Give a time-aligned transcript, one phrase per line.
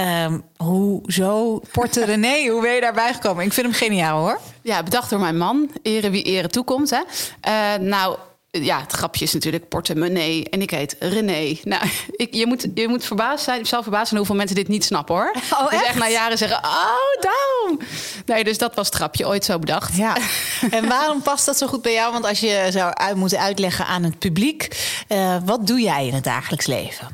[0.00, 2.48] Um, hoezo Porte René?
[2.48, 3.44] Hoe ben je daarbij gekomen?
[3.44, 4.40] Ik vind hem geniaal hoor.
[4.62, 5.70] Ja, bedacht door mijn man.
[5.82, 6.90] Ere wie ere toekomt.
[6.90, 7.00] Hè?
[7.48, 8.16] Uh, nou,
[8.50, 11.56] ja, het grapje is natuurlijk portemonnee en ik heet René.
[11.64, 11.86] Nou,
[12.16, 15.14] ik, je, moet, je moet verbaasd zijn, zelf verbaasd zijn hoeveel mensen dit niet snappen
[15.14, 15.34] hoor.
[15.52, 17.78] Oh, dus echt na jaren zeggen, oh, daarom.
[18.26, 19.96] Nee, dus dat was het grapje, ooit zo bedacht.
[19.96, 20.16] Ja.
[20.70, 22.12] En waarom past dat zo goed bij jou?
[22.12, 24.68] Want als je zou uit moeten uitleggen aan het publiek,
[25.08, 27.08] uh, wat doe jij in het dagelijks leven?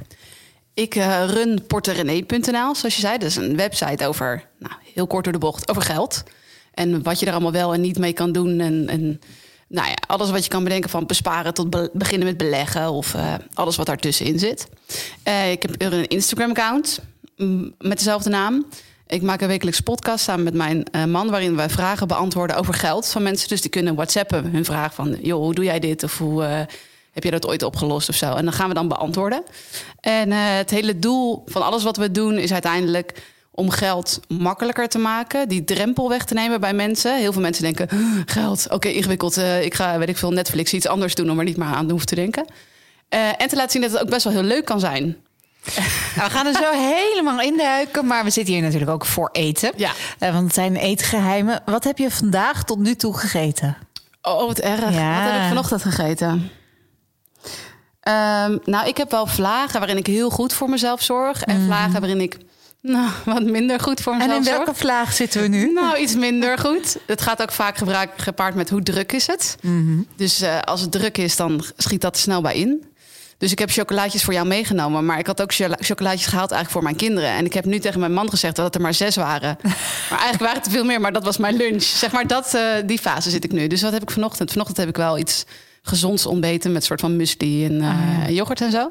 [0.76, 3.18] Ik uh, run porterenee.nl, zoals je zei.
[3.18, 6.22] Dat is een website over, nou, heel kort door de bocht, over geld.
[6.74, 8.60] En wat je er allemaal wel en niet mee kan doen.
[8.60, 9.20] En, en
[9.68, 13.14] nou ja, alles wat je kan bedenken van besparen tot be beginnen met beleggen of
[13.14, 14.68] uh, alles wat daartussenin zit.
[15.28, 17.00] Uh, ik heb een Instagram-account
[17.78, 18.66] met dezelfde naam.
[19.06, 23.08] Ik maak een wekelijks podcast samen met mijn man, waarin wij vragen beantwoorden over geld
[23.08, 23.48] van mensen.
[23.48, 26.02] Dus die kunnen WhatsAppen hun vraag van, joh, hoe doe jij dit?
[26.02, 26.66] Of hoe
[27.16, 28.34] heb je dat ooit opgelost of zo?
[28.34, 29.42] En dan gaan we dan beantwoorden.
[30.00, 34.98] En het hele doel van alles wat we doen is uiteindelijk om geld makkelijker te
[34.98, 37.18] maken, die drempel weg te nemen bij mensen.
[37.18, 37.88] Heel veel mensen denken:
[38.26, 39.38] geld, oké, ingewikkeld.
[39.38, 41.90] Uh, ik ga, weet ik veel, Netflix iets anders doen om er niet meer aan
[41.90, 42.44] hoeven te denken.
[43.14, 45.16] Uh, en te laten zien dat het ook best wel heel leuk kan zijn.
[46.16, 49.72] Nou, we gaan er zo helemaal induiken, maar we zitten hier natuurlijk ook voor eten.
[49.76, 49.90] Ja.
[50.20, 51.62] Uh, want het zijn eetgeheimen.
[51.64, 53.76] Wat heb je vandaag tot nu toe gegeten?
[54.22, 54.94] Oh, wat erg.
[54.94, 55.22] Ja.
[55.22, 56.50] Wat heb ik vanochtend gegeten?
[58.08, 61.42] Um, nou, ik heb wel vlagen waarin ik heel goed voor mezelf zorg.
[61.42, 61.66] En mm.
[61.66, 62.38] vlagen waarin ik
[62.80, 64.32] nou, wat minder goed voor mezelf.
[64.32, 64.78] En in welke zorg.
[64.78, 65.72] vlaag zitten we nu?
[65.72, 66.96] Nou, iets minder goed.
[67.06, 67.78] Het gaat ook vaak
[68.16, 69.56] gepaard met hoe druk is het.
[69.60, 70.06] Mm -hmm.
[70.16, 72.84] Dus uh, als het druk is, dan schiet dat er snel bij in.
[73.38, 75.04] Dus ik heb chocolaatjes voor jou meegenomen.
[75.04, 77.30] Maar ik had ook chocolaatjes gehaald eigenlijk voor mijn kinderen.
[77.30, 79.58] En ik heb nu tegen mijn man gezegd dat het er maar zes waren.
[80.10, 81.82] maar eigenlijk waren het er veel meer, maar dat was mijn lunch.
[81.82, 83.66] Zeg maar, dat, uh, die fase zit ik nu.
[83.66, 84.50] Dus wat heb ik vanochtend?
[84.50, 85.44] Vanochtend heb ik wel iets
[85.86, 88.30] gezonds ontbeten met soort van muesli en uh, ah, ja.
[88.30, 88.90] yoghurt en zo.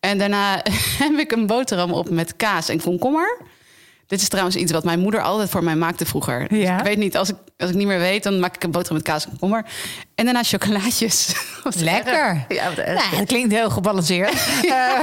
[0.00, 0.62] En daarna
[1.02, 3.40] heb ik een boterham op met kaas en komkommer.
[4.06, 6.54] Dit is trouwens iets wat mijn moeder altijd voor mij maakte vroeger.
[6.54, 6.70] Ja.
[6.70, 8.70] Dus ik weet niet, als ik, als ik niet meer weet, dan maak ik een
[8.70, 9.64] boterham met kaas en komkommer.
[10.14, 11.34] En daarna chocolaatjes.
[11.76, 12.44] Lekker.
[12.48, 14.34] Ja, nou, dat klinkt heel gebalanceerd.
[14.62, 15.00] uh,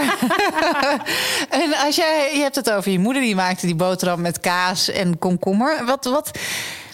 [1.61, 4.89] en als jij, je hebt het over je moeder, die maakte die boterham met kaas
[4.89, 5.85] en komkommer.
[5.85, 6.39] Wat, wat,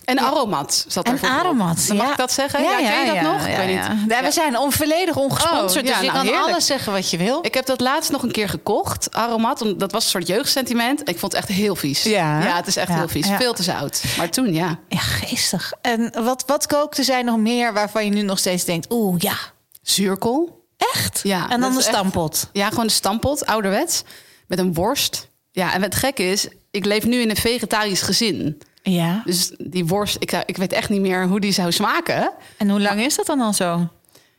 [0.03, 1.13] en aromat zat er.
[1.13, 1.93] En aromat, ja.
[1.93, 2.63] Mag ik dat zeggen?
[2.63, 3.47] Ja, ja ken je dat nog?
[3.47, 3.95] Ja, ja.
[4.07, 6.47] ja, we zijn onvolledig ongesponsord, oh, dus je nou, kan heerlijk.
[6.47, 7.39] alles zeggen wat je wil.
[7.41, 9.73] Ik heb dat laatst nog een keer gekocht, aromat.
[9.77, 11.09] Dat was een soort jeugdsentiment.
[11.09, 12.03] Ik vond het echt heel vies.
[12.03, 13.27] Ja, ja het is echt heel vies.
[13.27, 14.03] Veel te zout.
[14.17, 14.79] Maar toen, ja.
[14.87, 15.73] Ja, geestig.
[15.81, 18.91] En wat, wat kookte zij nog meer waarvan je nu nog steeds denkt...
[18.91, 19.35] oeh, ja.
[19.81, 20.65] Zuurkool.
[20.77, 21.19] Echt?
[21.23, 21.49] Ja.
[21.49, 22.33] En dan de stampot?
[22.33, 24.03] Echt, ja, gewoon de stampot, ouderwets.
[24.47, 25.29] Met een worst.
[25.51, 28.61] Ja, en het gekke is, ik leef nu in een vegetarisch gezin...
[28.83, 29.21] Ja.
[29.25, 32.31] Dus die worst, ik, ik weet echt niet meer hoe die zou smaken.
[32.57, 33.89] En hoe lang is dat dan al zo?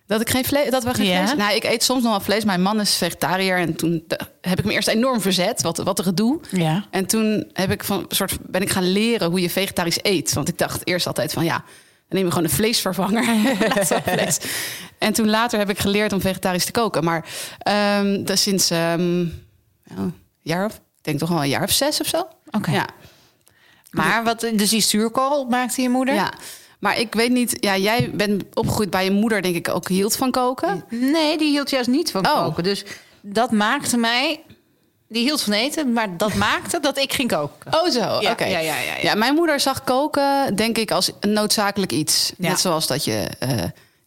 [0.06, 1.26] Dat ik geen vlees, dat we geen Ja.
[1.26, 1.38] vlees.
[1.38, 2.44] Nou, ik eet soms nog wel vlees.
[2.44, 4.04] Mijn man is vegetariër en toen
[4.40, 5.62] heb ik me eerst enorm verzet.
[5.62, 6.40] Wat, wat een gedoe.
[6.50, 6.84] Ja.
[6.90, 10.32] En toen heb ik van soort ben ik gaan leren hoe je vegetarisch eet.
[10.32, 11.64] Want ik dacht eerst altijd van ja, dan
[12.08, 13.24] neem je gewoon een vleesvervanger.
[14.04, 14.38] vlees.
[14.98, 17.04] En toen later heb ik geleerd om vegetarisch te koken.
[17.04, 17.24] Maar
[17.58, 19.20] ehm dat sinds ehm,
[19.84, 22.26] ja, een jaar of, ik denk toch wel een jaar of zes of zo.
[22.50, 22.70] Oké.
[22.70, 22.86] Ja.
[23.92, 26.14] Maar wat, dus die zuurkool maakte je moeder?
[26.14, 26.32] Ja,
[26.78, 27.56] maar ik weet niet.
[27.60, 30.84] Ja, jij bent opgegroeid bij je moeder, denk ik, ook hield van koken.
[30.88, 32.44] Nee, die hield juist niet van Oh.
[32.44, 32.62] koken.
[32.62, 32.84] Dus
[33.20, 34.40] dat maakte mij...
[35.08, 37.74] Die hield van eten, maar dat maakte dat ik ging koken.
[37.74, 38.20] Oh, zo.
[38.20, 38.44] Ja, Oké.
[38.44, 38.94] ja, ja, ja, ja.
[39.02, 42.32] Ja, mijn moeder zag koken, denk ik, als een noodzakelijk iets.
[42.38, 42.48] Ja.
[42.48, 43.50] Net zoals dat je eh,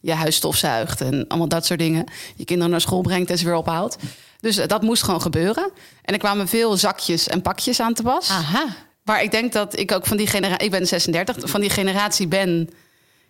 [0.00, 2.04] je huis stofzuigt en allemaal dat soort dingen.
[2.36, 3.96] Je kinderen naar school brengt en ze weer ophaalt.
[4.40, 5.70] Dus eh, dat moest gewoon gebeuren.
[6.02, 8.30] En er kwamen veel zakjes en pakjes aan te pas.
[8.30, 8.64] Aha.
[9.06, 10.64] Maar ik denk dat ik ook van die generatie...
[10.64, 12.70] Ik ben 36, van die generatie ben...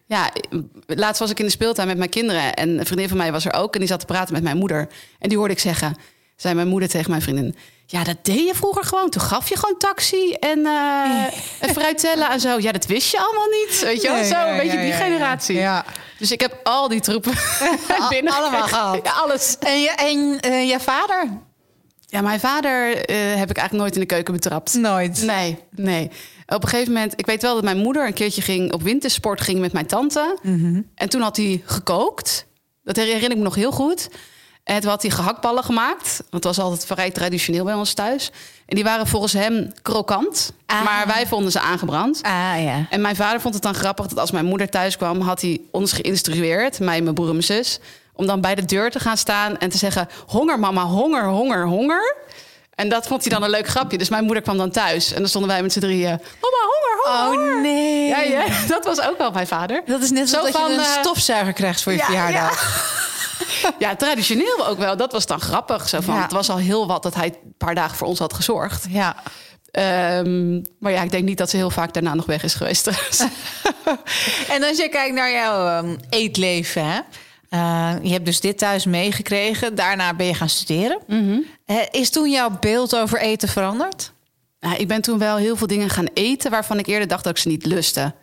[0.07, 0.31] Ja,
[0.87, 2.55] laatst was ik in de speeltuin met mijn kinderen...
[2.55, 3.73] en een vriendin van mij was er ook...
[3.75, 4.89] en die zat te praten met mijn moeder.
[5.19, 5.97] En die hoorde ik zeggen...
[6.37, 7.57] zei mijn moeder tegen mijn vriendin...
[7.87, 9.11] ja, dat deed je vroeger gewoon.
[9.11, 11.25] Toen gaf je gewoon taxi en, eh
[11.61, 12.59] en fruitella en zo.
[12.61, 13.81] Ja, dat wist je allemaal niet.
[13.83, 14.17] Weet je wel?
[14.17, 15.57] Nee, zo, ja, een beetje ja, die ja, generatie.
[15.57, 15.85] Ja.
[16.19, 17.33] Dus ik heb al die troepen
[18.09, 19.01] binnen allemaal gehad.
[19.05, 19.57] Ja, alles.
[19.59, 21.29] En, je, en eh, je vader?
[22.07, 24.75] Ja, mijn vader eh, heb ik eigenlijk nooit in de keuken betrapt.
[24.75, 25.23] Nooit.
[25.23, 26.11] Nee, nee.
[26.47, 29.41] Op een gegeven moment, ik weet wel dat mijn moeder een keertje ging op wintersport
[29.41, 30.39] ging met mijn tante.
[30.43, 30.81] Mhm.
[30.95, 32.47] En toen had hij gekookt.
[32.83, 34.09] Dat herinner ik me nog heel goed.
[34.65, 36.17] En toen had hij gehaktballen gemaakt.
[36.17, 38.31] Want het was altijd vrij traditioneel bij ons thuis.
[38.67, 40.53] En die waren volgens hem krokant.
[40.67, 40.85] Ah.
[40.85, 42.23] Maar wij vonden ze aangebrand.
[42.23, 42.87] Ah ja.
[42.91, 45.61] En mijn vader vond het dan grappig dat als mijn moeder thuis kwam, had hij
[45.71, 47.81] ons geïnstrueerd, mij, mijn broer en mijn zus,
[48.17, 51.67] om dan bij de deur te gaan staan en te zeggen: Honger, mama, honger, honger,
[51.67, 52.17] honger.
[52.75, 53.99] En dat vond hij dan een leuk grapje.
[53.99, 57.29] Dus mijn moeder kwam dan thuis en dan stonden wij met z'n drieën: Mama, honger,
[57.29, 57.55] honger.
[57.57, 58.07] Oh nee.
[58.09, 59.83] Ja, ja, dat was ook wel mijn vader.
[59.87, 62.95] Dat is net Zo dat van, je een eh, stofzuiger krijgt voor je ja, verjaardag.
[63.79, 64.97] Ja, traditioneel ook wel.
[64.97, 65.89] Dat was dan grappig.
[65.89, 66.17] Zo van.
[66.17, 68.85] Het was al heel wat dat hij een paar dagen voor ons had gezorgd.
[68.89, 69.17] Ja.
[69.71, 72.91] Ehm, maar ja, ik denk niet dat ze heel vaak daarna nog weg is geweest.
[74.49, 77.01] En als je kijkt naar jouw ehm, eetleven, hè?
[77.49, 79.75] Eh, je hebt dus dit thuis meegekregen.
[79.75, 80.99] Daarna ben je gaan studeren.
[81.65, 84.13] Eh, is toen jouw beeld over eten veranderd?
[84.61, 87.33] Nou, ik ben toen wel heel veel dingen gaan eten waarvan ik eerder dacht dat
[87.37, 88.15] ik ze niet lustte.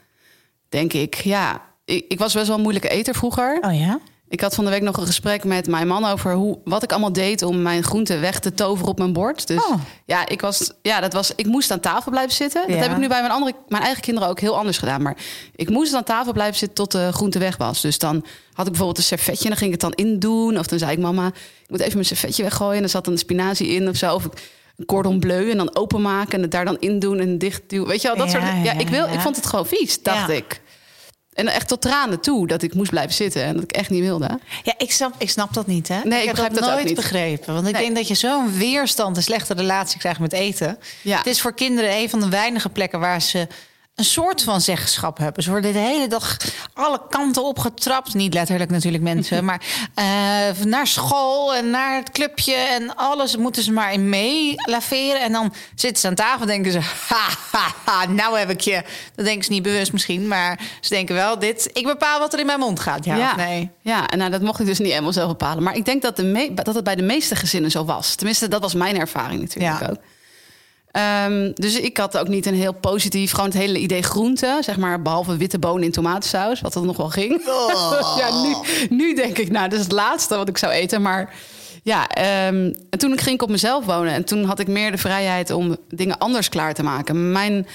[0.69, 1.15] Denk ik.
[1.15, 3.57] Ja, ik, ik was best wel een moeilijke eter vroeger.
[3.61, 3.99] Oh ja?
[4.33, 6.91] Ik had van de week nog een gesprek met mijn man over hoe, wat ik
[6.91, 9.47] allemaal deed om mijn groenten weg te toveren op mijn bord.
[9.47, 9.81] Dus Oh.
[10.06, 12.62] ja, ik was, ja, dat was, ik moest aan tafel blijven zitten.
[12.68, 12.81] Dat Ja.
[12.81, 15.01] heb ik nu bij mijn, andere, mijn eigen kinderen ook heel anders gedaan.
[15.01, 15.15] Maar
[15.56, 17.81] ik moest aan tafel blijven zitten tot de groente weg was.
[17.81, 18.15] Dus dan
[18.53, 20.57] had ik bijvoorbeeld een servetje en dan ging ik het dan indoen.
[20.59, 22.77] Of dan zei ik, mama, ik moet even mijn servetje weggooien.
[22.77, 24.13] En er zat een spinazie in of zo.
[24.15, 24.24] Of
[24.77, 27.88] een cordon bleu en dan openmaken en het daar dan in doen en dicht duwen.
[27.88, 28.44] Weet je wel, dat Ja, soort...
[28.51, 30.62] Ja, ja, ik, wil, ik vond het gewoon vies, dacht ik.
[31.33, 34.01] En echt tot tranen toe dat ik moest blijven zitten en dat ik echt niet
[34.01, 34.39] wilde.
[34.63, 36.00] Ja, ik snap, ik snap dat niet, hè?
[36.03, 37.53] Nee, ik heb dat nooit begrepen.
[37.53, 37.81] Want ik Nee.
[37.83, 40.77] denk dat je zo'n weerstand, een slechte relatie krijgt met eten.
[41.01, 41.18] Ja.
[41.18, 43.47] Het is voor kinderen een van de weinige plekken waar ze
[43.95, 45.44] een soort van zeggenschap hebben.
[45.44, 46.38] Ze worden de hele dag
[46.74, 48.13] alle kanten opgetrapt.
[48.13, 49.62] Niet letterlijk natuurlijk mensen, maar
[49.95, 55.22] eh, naar school en naar het clubje en alles moeten ze maar in mee laveren.
[55.22, 58.62] En dan zitten ze aan tafel en denken ze, ha, ha, ha, nou heb ik
[58.62, 58.84] je.
[59.16, 61.69] Dat denken ze niet bewust misschien, maar ze denken wel dit.
[61.74, 63.06] Ik bepaal wat er in mijn mond gaat.
[63.06, 63.72] Ja, of nee.
[63.81, 65.63] Ja, en nou, dat mocht ik dus niet helemaal zelf bepalen.
[65.63, 68.16] Maar ik denk dat, de dat het bij de meeste gezinnen zo was.
[68.16, 69.88] Tenminste, dat was mijn ervaring natuurlijk Ja.
[69.90, 69.98] ook.
[70.94, 74.78] Ehm, dus ik had ook niet een heel positief, gewoon het hele idee groente, zeg
[74.78, 77.48] maar, behalve witte bonen in tomatensaus, wat er nog wel ging.
[77.48, 78.16] Oh.
[78.19, 78.56] ja, nu,
[78.90, 81.01] nu denk ik, nou, dat is het laatste wat ik zou eten.
[81.01, 81.34] Maar
[81.84, 84.98] ja, ehm, en toen ging ik op mezelf wonen en toen had ik meer de
[84.98, 87.31] vrijheid om dingen anders klaar te maken.
[87.31, 87.68] Mijn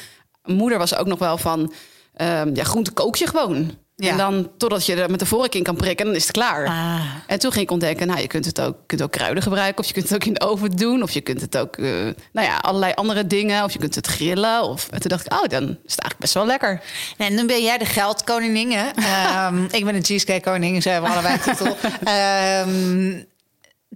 [0.44, 1.72] moeder was ook nog wel van,
[2.14, 3.70] ehm, ja, groente kook je gewoon.
[4.00, 4.10] Ja.
[4.10, 6.66] En dan, totdat je er met de vork in kan prikken, dan is het klaar.
[6.66, 7.00] Ah.
[7.26, 9.86] En toen ging ik ontdekken, nou, je kunt het ook, kunt ook kruiden gebruiken, of
[9.86, 11.84] je kunt het ook in de oven doen, of je kunt het ook, eh,
[12.32, 14.62] nou ja, allerlei andere dingen, of je kunt het grillen.
[14.62, 16.82] Of, en toen dacht ik, oh, dan is het eigenlijk best wel lekker.
[17.16, 18.88] En nu ben jij de geldkoningin, hè?
[18.96, 21.76] Ehm, ik ben een cheesecake koning, zo hebben allebei titel.
[22.04, 23.22] Ehm,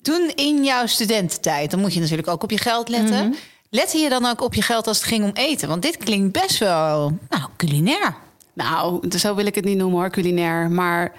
[0.02, 3.36] toen in jouw studententijd, dan moet je natuurlijk ook op je geld letten.
[3.70, 5.68] Lette je dan ook op je geld als het ging om eten?
[5.68, 8.16] Want dit klinkt best wel, nou, culinair.
[8.52, 10.70] Nou, zo wil ik het niet noemen hoor, culinair.
[10.70, 11.12] Maar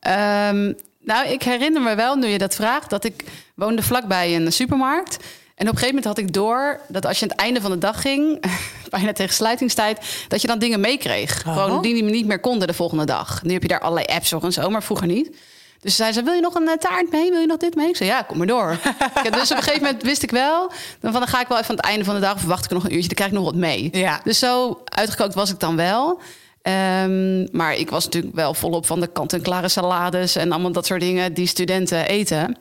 [0.00, 3.24] ehm, nou, ik herinner me wel, nu je dat vraagt, dat ik
[3.54, 5.16] woonde vlakbij een supermarkt.
[5.54, 7.70] En op een gegeven moment had ik door dat als je aan het einde van
[7.70, 8.44] de dag ging,
[8.90, 11.46] bijna tegen sluitingstijd, dat je dan dingen meekreeg.
[11.46, 11.62] Oh.
[11.62, 13.42] Gewoon die niet meer konden de volgende dag.
[13.42, 15.36] Nu heb je daar allerlei apps voor en zo, maar vroeger niet.
[15.80, 17.30] Dus zei ze, wil je nog een eh, taart mee?
[17.30, 17.88] Wil je nog dit mee?
[17.88, 18.78] Ik zei, ja, kom maar door.
[19.24, 20.70] Ja, dus op een gegeven moment wist ik wel...
[21.00, 22.34] Dan, van, dan ga ik wel even aan het einde van de dag...
[22.34, 23.88] of wacht ik nog een uurtje, dan krijg ik nog wat mee.
[23.92, 24.20] Ja.
[24.24, 26.20] Dus zo uitgekookt was ik dan wel.
[26.62, 30.36] Ehm, maar ik was natuurlijk wel volop van de kant-en-klare salades...
[30.36, 32.56] en allemaal dat soort dingen die studenten eten.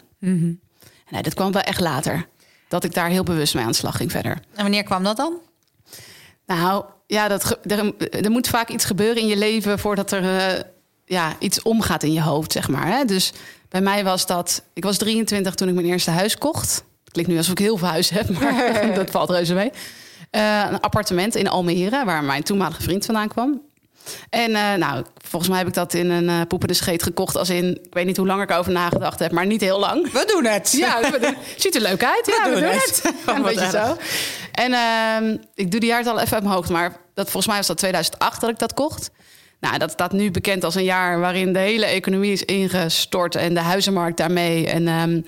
[1.10, 2.28] Nee, dat kwam wel echt later.
[2.68, 4.32] Dat ik daar heel bewust mee aan de slag ging verder.
[4.32, 5.34] En wanneer kwam dat dan?
[6.46, 10.60] Nou, ja, dat er, er moet vaak iets gebeuren in je leven voordat er eh,
[11.06, 12.88] ja, iets omgaat in je hoofd, zeg maar.
[12.88, 13.06] Hè?
[13.06, 13.34] Dus
[13.70, 14.64] bij mij was dat.
[14.74, 16.84] Ik was 23 toen ik mijn eerste huis kocht.
[17.04, 19.72] Het klinkt nu alsof ik heel veel huis heb, maar dat valt reuze mee.
[20.30, 23.62] Eh, een appartement in Almere, waar mijn toenmalige vriend vandaan kwam.
[24.30, 27.38] En eh, nou, volgens mij heb ik dat in een eh poepende scheet gekocht.
[27.38, 30.12] Als in, ik weet niet hoe lang ik erover nagedacht heb, maar niet heel lang.
[30.12, 30.72] We doen het.
[30.72, 32.26] Ja, we doen- ziet er leuk uit.
[32.38, 33.02] Ja, we, doen het.
[33.04, 33.14] het.
[33.30, 33.72] Oh, een beetje erg.
[33.72, 33.98] zo.
[34.52, 36.70] En ehm, ik doe die jaartal even uit mijn hoofd.
[36.70, 39.10] Maar dat, volgens mij was dat 2008 dat ik dat kocht.
[39.60, 43.36] Nou, dat staat nu bekend als een jaar waarin de hele economie is ingestort.
[43.36, 44.68] En de huizenmarkt daarmee.
[44.68, 45.26] En ehm, een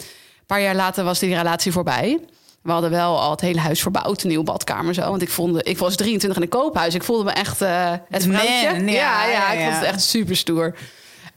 [0.47, 2.19] paar jaar later was die relatie voorbij.
[2.63, 5.09] We hadden wel al het hele huis verbouwd, een nieuwe badkamer zo.
[5.09, 6.93] Want ik, vond, ik was 23 in een koophuis.
[6.93, 10.35] Ik voelde me echt eh, het man, ja, ja, ja, ik vond het echt super
[10.35, 10.75] stoer.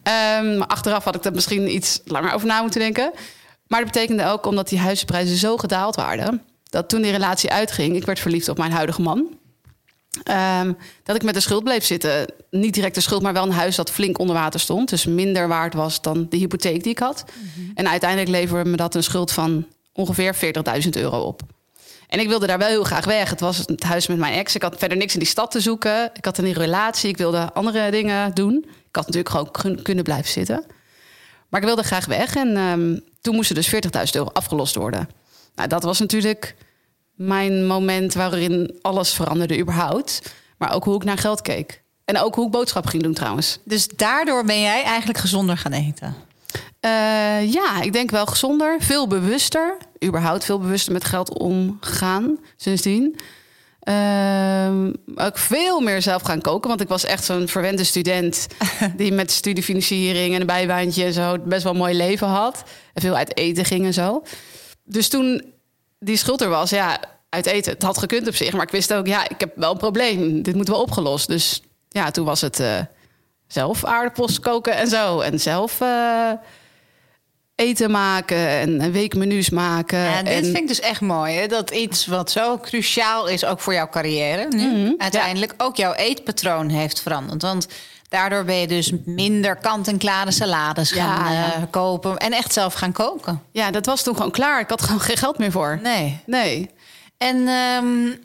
[0.02, 3.12] Ehm, maar achteraf had ik er misschien iets langer over na moeten denken.
[3.66, 6.42] Maar dat betekende ook omdat die huizenprijzen zo gedaald waren...
[6.64, 9.28] dat toen die relatie uitging, ik werd verliefd op mijn huidige man...
[10.22, 12.32] Ehm, dat ik met de schuld bleef zitten.
[12.50, 14.88] Niet direct de schuld, maar wel een huis dat flink onder water stond.
[14.88, 17.24] Dus minder waard was dan de hypotheek die ik had.
[17.74, 20.34] En uiteindelijk leverde me dat een schuld van ongeveer
[20.82, 21.42] 40.000 euro op.
[22.08, 23.30] En ik wilde daar wel heel graag weg.
[23.30, 24.54] Het was het huis met mijn ex.
[24.54, 26.10] Ik had verder niks in die stad te zoeken.
[26.14, 27.08] Ik had een relatie.
[27.08, 28.64] Ik wilde andere dingen doen.
[28.88, 30.64] Ik had natuurlijk gewoon kun- kunnen blijven zitten.
[31.48, 32.34] Maar ik wilde graag weg.
[32.36, 35.08] En ehm, toen moest er dus 40.000 euro afgelost worden.
[35.54, 36.54] Nou, dat was natuurlijk
[37.14, 40.22] mijn moment waarin alles veranderde überhaupt.
[40.58, 41.82] Maar ook hoe ik naar geld keek.
[42.04, 43.58] En ook hoe ik boodschappen ging doen trouwens.
[43.64, 46.14] Dus daardoor ben jij eigenlijk gezonder gaan eten?
[46.80, 48.76] Uh, ja, ik denk wel gezonder.
[48.80, 49.76] Veel bewuster.
[50.04, 53.16] Überhaupt veel bewuster met geld omgaan sindsdien.
[53.88, 56.68] Uh, ook veel meer zelf gaan koken.
[56.68, 58.46] Want ik was echt zo'n verwende student...
[58.96, 61.38] die met studiefinanciering en een bijbaantje en zo...
[61.38, 62.62] best wel een mooi leven had.
[62.92, 64.22] En veel uit eten ging en zo.
[64.84, 65.54] Dus toen
[65.98, 67.72] die schuld er was, ja, uit eten.
[67.72, 70.42] Het had gekund op zich, maar ik wist ook, ja, ik heb wel een probleem.
[70.42, 71.28] Dit moet wel opgelost.
[71.28, 72.78] Dus ja, toen was het uh,
[73.46, 75.20] zelf aardappels koken en zo.
[75.20, 76.32] En zelf uh,
[77.56, 79.98] eten maken en weekmenu's maken.
[79.98, 80.44] Ja, dit en...
[80.44, 81.34] vind ik dus echt mooi.
[81.34, 81.46] Hè?
[81.46, 84.94] Dat iets wat zo cruciaal is, ook voor jouw carrière nu, mm -hmm.
[84.98, 85.64] uiteindelijk ja.
[85.64, 87.42] ook jouw eetpatroon heeft veranderd.
[87.42, 87.66] Want
[88.08, 91.56] daardoor ben je dus minder kant-en-klare salades gaan ja.
[91.56, 93.42] Uh, kopen en echt zelf gaan koken.
[93.50, 94.60] Ja, dat was toen gewoon klaar.
[94.60, 95.78] Ik had gewoon geen geld meer voor.
[95.82, 96.20] Nee.
[96.26, 96.70] Nee.
[97.18, 98.18] En um,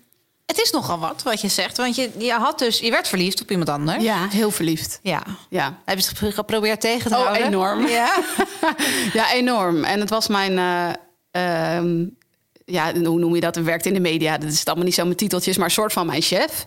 [0.51, 1.77] het is nogal wat wat je zegt.
[1.77, 4.03] Want je, je had dus, je werd verliefd op iemand anders.
[4.03, 4.99] Ja, heel verliefd.
[5.01, 5.23] Ja.
[5.49, 5.79] ja.
[5.85, 7.45] Heb je het geprobeerd tegen te oh, houden?
[7.45, 7.87] enorm.
[7.87, 8.17] Ja?
[9.13, 9.83] ja, enorm.
[9.83, 10.51] En het was mijn...
[10.51, 12.17] Uh, um,
[12.65, 13.55] ja, hoe noem je dat?
[13.55, 14.37] We werkte in de media.
[14.37, 16.63] Dat is allemaal niet zo met titeltjes, maar een soort van mijn chef.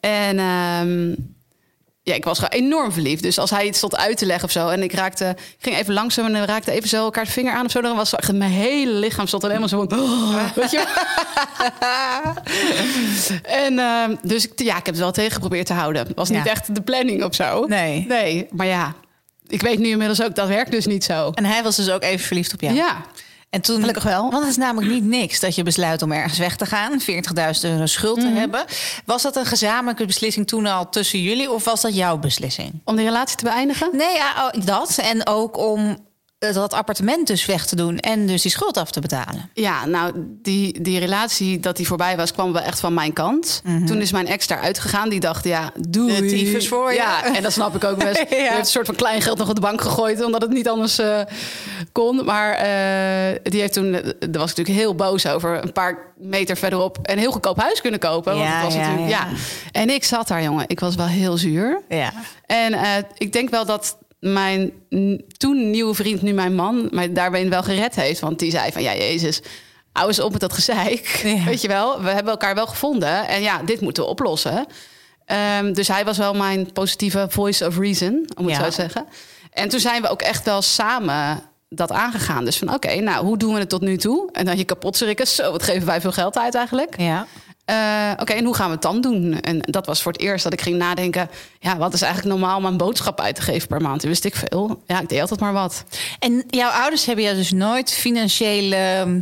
[0.00, 0.38] En...
[0.38, 1.38] Um,
[2.10, 3.22] ja, ik was gewoon enorm verliefd.
[3.22, 4.68] Dus als hij iets stond uit te leggen of zo...
[4.68, 7.64] en ik raakte, ik ging even langzaam en raakte even zo elkaar de vinger aan
[7.64, 7.80] of zo...
[7.80, 9.98] dan was echt mijn hele lichaam stond alleen maar zo van...
[9.98, 10.84] Oh, weet je
[13.42, 16.06] En uh, dus ja, ik heb het wel tegen geprobeerd te houden.
[16.14, 16.50] Was niet ja.
[16.50, 17.64] echt de planning of zo.
[17.66, 18.04] Nee.
[18.08, 18.94] Nee, maar ja,
[19.46, 21.30] ik weet nu inmiddels ook, dat werkt dus niet zo.
[21.34, 22.74] En hij was dus ook even verliefd op jou?
[22.74, 23.02] Ja.
[23.50, 24.22] En toen, Gelukkig wel.
[24.30, 27.00] Want het is namelijk niet niks dat je besluit om ergens weg te gaan.
[27.00, 28.26] 40.000 euro schuld Mhm.
[28.26, 28.64] te hebben.
[29.04, 31.50] Was dat een gezamenlijke beslissing toen al tussen jullie?
[31.50, 32.80] Of was dat jouw beslissing?
[32.84, 33.88] Om de relatie te beëindigen?
[33.92, 34.98] Nee, ja, oh, dat.
[35.02, 35.98] En ook om
[36.48, 37.98] dat appartement dus weg te doen.
[37.98, 39.50] En dus die schuld af te betalen.
[39.54, 43.60] Ja, nou, die, die relatie dat die voorbij was, kwam wel echt van mijn kant.
[43.64, 43.86] Mhm.
[43.86, 45.08] Toen is mijn ex daaruit gegaan.
[45.08, 46.20] Die dacht, ja, doei.
[46.20, 46.96] De tyfus voor je.
[46.96, 48.18] Ja, en dat snap ik ook best.
[48.30, 48.36] Ja.
[48.36, 50.98] Heeft een soort van klein geld nog op de bank gegooid, omdat het niet anders
[50.98, 51.20] eh,
[51.92, 52.24] kon.
[52.24, 56.56] Maar eh, die heeft toen, daar was ik natuurlijk heel boos over, een paar meter
[56.56, 58.34] verderop een heel goedkoop huis kunnen kopen.
[58.34, 59.26] want Ja, het was ja, natuurlijk, ja.
[59.30, 59.36] ja.
[59.72, 60.64] En ik zat daar, jongen.
[60.66, 61.82] Ik was wel heel zuur.
[61.88, 62.12] Ja.
[62.46, 64.72] En eh, ik denk wel dat mijn
[65.36, 68.20] toen nieuwe vriend, nu mijn man, mij daarbij wel gered heeft.
[68.20, 69.40] Want die zei van, ja, Jezus,
[69.92, 71.06] hou eens op met dat gezeik.
[71.24, 71.44] Ja.
[71.50, 73.28] Weet je wel, we hebben elkaar wel gevonden.
[73.28, 74.66] En ja, dit moeten we oplossen.
[75.24, 78.62] Ehm, dus hij was wel mijn positieve voice of reason, om het Ja.
[78.62, 79.06] zo te zeggen.
[79.52, 82.44] En toen zijn we ook echt wel samen dat aangegaan.
[82.44, 84.28] Dus van, oké, nou, hoe doen we het tot nu toe?
[84.32, 85.26] En dan je kapot schrikken.
[85.26, 87.00] Zo, wat geven wij veel geld uit eigenlijk?
[87.00, 87.26] Ja.
[87.70, 89.40] Eh, Oké, en hoe gaan we het dan doen?
[89.40, 91.30] En dat was voor het eerst dat ik ging nadenken...
[91.58, 94.00] ja, wat is eigenlijk normaal om een boodschap uit te geven per maand?
[94.00, 94.82] Toen wist ik veel.
[94.86, 95.84] Ja, ik deed altijd maar wat.
[96.18, 99.20] En jouw ouders hebben jou dus nooit financiële ehm,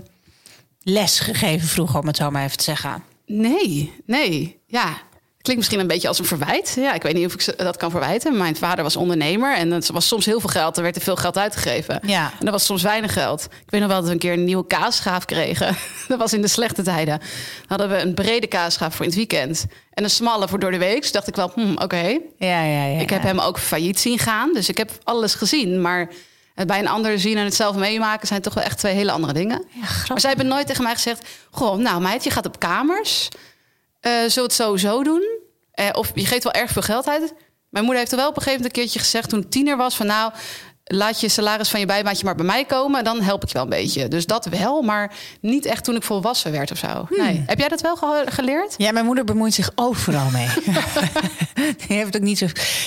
[0.82, 3.02] les gegeven vroeger, om het zo maar even te zeggen.
[3.26, 4.60] Nee, nee.
[4.66, 4.96] Ja,
[5.42, 6.74] klinkt misschien een beetje als een verwijt.
[6.76, 8.36] Ja, ik weet niet of ik dat kan verwijten.
[8.36, 10.76] Mijn vader was ondernemer en het was soms heel veel geld.
[10.76, 12.00] Er werd er veel geld uitgegeven.
[12.02, 12.32] Ja.
[12.38, 13.44] En dat was soms weinig geld.
[13.44, 15.76] Ik weet nog wel dat we een keer een nieuwe kaasschaaf kregen.
[16.08, 17.18] dat was in de slechte tijden.
[17.18, 17.28] Dan
[17.66, 19.66] hadden we een brede kaasschaaf voor in het weekend...
[19.94, 21.00] en een smalle voor door de week.
[21.00, 22.18] Dus dacht ik wel, hm, oké.
[22.38, 23.00] Ja, ja, ja.
[23.00, 24.52] Ik heb hem ook failliet zien gaan.
[24.52, 25.80] Dus ik heb alles gezien.
[25.80, 26.08] Maar
[26.54, 28.26] het bij een ander zien en het zelf meemaken...
[28.26, 29.64] zijn toch wel echt twee hele andere dingen.
[30.08, 31.28] maar zij hebben nooit tegen mij gezegd...
[31.50, 33.28] Goh, nou meid, je gaat op kamers.
[34.00, 35.38] Eh zullen het sowieso doen?
[35.72, 37.34] Eh, of je geeft wel erg veel geld uit.
[37.68, 39.28] Mijn moeder heeft er wel op een gegeven moment een keertje gezegd...
[39.28, 40.32] toen ik tiener was van nou...
[40.90, 43.04] Laat je salaris van je bijbaantje maar bij mij komen.
[43.04, 44.08] Dan help ik je wel een beetje.
[44.08, 47.06] Dus dat wel, maar niet echt toen ik volwassen werd of zo.
[47.10, 47.42] Nee.
[47.46, 48.74] Heb jij dat wel ge- geleerd?
[48.76, 50.48] Ja, mijn moeder bemoeit zich overal mee.
[51.86, 52.46] die heeft ook niet zo.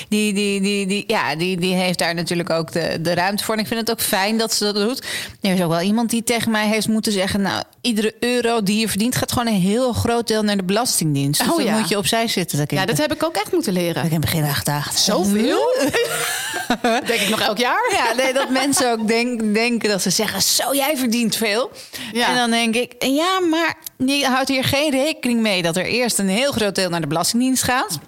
[0.09, 3.53] Die, die, die, die, ja, die, die heeft daar natuurlijk ook de, de ruimte voor.
[3.55, 5.03] En ik vind het ook fijn dat ze dat doet.
[5.41, 8.79] Er is ook wel iemand die tegen mij heeft moeten zeggen: Nou, iedere euro die
[8.79, 11.39] je verdient, gaat gewoon een heel groot deel naar de Belastingdienst.
[11.39, 11.77] Dus Oh, dan ja.
[11.79, 12.57] moet je opzij zitten.
[12.57, 14.03] Dat Ja, dat heb ik ook echt moeten leren.
[14.03, 14.99] ik in het begin echt gedacht.
[14.99, 15.59] Zoveel?
[17.05, 17.90] Denk ik nog elk jaar?
[17.91, 21.71] Ja, nee, dat mensen ook denk, denken dat ze zeggen: Zo, jij verdient veel.
[22.11, 22.27] Ja.
[22.29, 26.19] En dan denk ik: Ja, maar je houdt hier geen rekening mee dat er eerst
[26.19, 27.99] een heel groot deel naar de Belastingdienst gaat.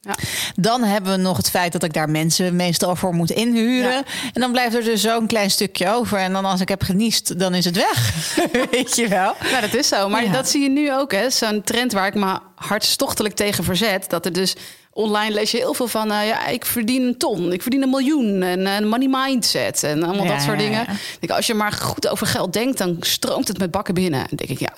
[0.00, 0.14] Ja.
[0.54, 3.90] Dan hebben we nog het feit dat ik daar mensen meestal voor moet inhuren.
[3.92, 4.02] Ja.
[4.32, 6.18] En dan blijft er dus zo'n klein stukje over.
[6.18, 8.14] En dan als ik heb geniest, dan is het weg.
[8.70, 9.34] Weet je wel?
[9.50, 10.08] Ja, dat is zo.
[10.08, 10.32] Maar Ja.
[10.32, 11.14] dat zie je nu ook.
[11.28, 14.10] Zo'n trend waar ik me hartstochtelijk tegen verzet.
[14.10, 14.54] Dat er dus
[14.98, 16.12] online lees je heel veel van...
[16.12, 18.42] eh, ja, ik verdien een ton, ik verdien een miljoen.
[18.42, 20.84] En een money mindset en allemaal Ja, dat soort dingen.
[20.86, 20.92] ja.
[20.92, 22.78] Ik denk, als je maar goed over geld denkt...
[22.78, 24.18] dan stroomt het met bakken binnen.
[24.28, 24.72] Dan denk ik, ja...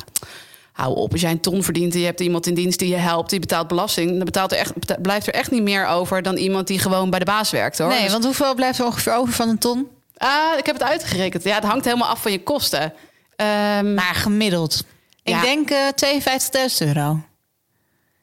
[0.73, 2.97] Hou op, als jij een ton verdient en je hebt iemand in dienst die je
[2.97, 4.73] helpt, die betaalt belasting, dan betaalt er echt,
[5.03, 7.89] blijft er echt niet meer over dan iemand die gewoon bij de baas werkt hoor.
[7.89, 9.89] Nee, Dus, want hoeveel blijft er ongeveer over van een ton?
[10.17, 11.45] Ah, ik heb het uitgerekend.
[11.45, 12.93] Ja, het hangt helemaal af van je kosten.
[13.37, 14.85] Ehm, Maar gemiddeld.
[15.23, 15.37] Ja.
[15.37, 17.21] Ik denk eh 52.000 euro.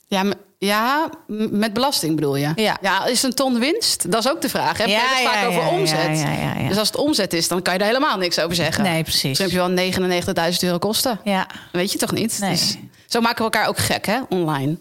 [0.07, 1.09] ja, m- ja,
[1.51, 2.51] met belasting bedoel je?
[2.55, 3.05] Ja.
[3.05, 4.11] is een ton winst?
[4.11, 4.77] Dat is ook de vraag.
[4.77, 4.83] Hè?
[4.83, 5.97] Ja, het vaak ja, over ja, omzet.
[5.97, 6.67] ja, ja, ja, ja.
[6.67, 8.83] Dus als het omzet is, dan kan je daar helemaal niks over zeggen.
[8.83, 9.21] Nee, precies.
[9.21, 9.99] Dus dan heb je
[10.33, 11.19] wel 99.000 euro kosten.
[11.23, 11.47] Ja.
[11.71, 12.37] Weet je toch niet?
[12.39, 12.49] Nee.
[12.51, 14.19] Dus zo maken we elkaar ook gek, hè?
[14.29, 14.77] Online.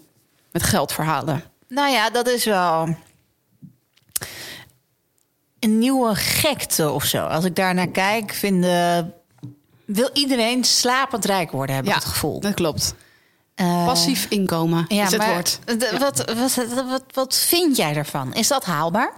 [0.51, 1.43] Met geldverhalen.
[1.67, 2.95] Nou ja, dat is wel
[5.59, 7.25] een nieuwe gekte of zo.
[7.25, 9.13] Als ik daar naar kijk, vinden,
[9.85, 12.39] wil iedereen slapend rijk worden, heb ik het gevoel.
[12.39, 12.95] dat klopt.
[13.57, 15.59] Eh, Passief inkomen ja, is het maar woord.
[15.99, 18.33] Wat, wat, wat, wat vind jij ervan?
[18.33, 19.11] Is dat haalbaar?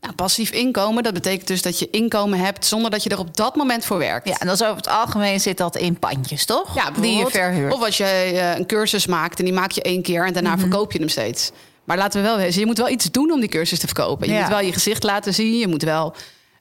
[0.00, 3.36] Nou, passief inkomen, dat betekent dus dat je inkomen hebt zonder dat je er op
[3.36, 4.28] dat moment voor werkt.
[4.28, 6.74] Ja, en dat is over het algemeen zit dat in pandjes, toch?
[6.74, 7.72] Ja, die je verhuurt.
[7.72, 10.50] Of als je eh, een cursus maakt en die maak je één keer en daarna
[10.50, 10.60] Mhm.
[10.60, 11.50] verkoop je hem steeds.
[11.84, 14.26] Maar laten we wel wezen, je moet wel iets doen om die cursus te verkopen.
[14.28, 14.40] Je Ja.
[14.40, 15.58] moet wel je gezicht laten zien.
[15.58, 16.14] Je moet wel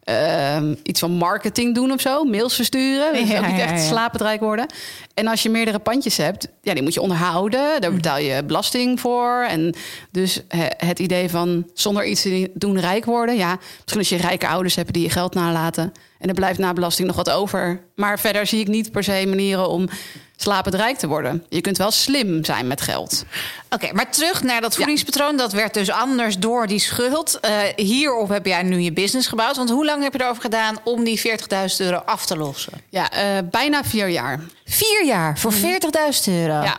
[0.04, 2.24] ehm, iets van marketing doen of zo.
[2.24, 3.14] Mails versturen.
[3.14, 3.88] Dat is Ja, ook niet echt ja.
[3.88, 4.66] slapend rijk worden.
[5.14, 7.82] En als je meerdere pandjes hebt, ja, die moet je onderhouden.
[7.82, 9.46] Daar betaal je belasting voor.
[9.50, 9.76] En
[10.12, 10.42] dus
[10.78, 13.36] het idee van zonder iets te doen rijk worden.
[13.36, 15.92] Ja, misschien als je rijke ouders hebt die je geld nalaten.
[16.22, 17.82] En er blijft na belasting nog wat over.
[17.96, 19.90] Maar verder zie ik niet per se manieren om
[20.36, 21.46] slapend rijk te worden.
[21.50, 23.26] Je kunt wel slim zijn met geld.
[23.70, 25.38] Oké, maar terug naar dat voedingspatroon.
[25.38, 27.40] Dat werd dus anders door die schuld.
[27.40, 29.56] Eh, hierop heb jij nu je business gebouwd.
[29.56, 32.74] Want hoe lang heb je erover gedaan om die 40.000 euro af te lossen?
[32.90, 34.40] Ja, eh, bijna vier jaar.
[34.66, 36.62] Vier jaar voor 40.000 euro.
[36.64, 36.78] Ja.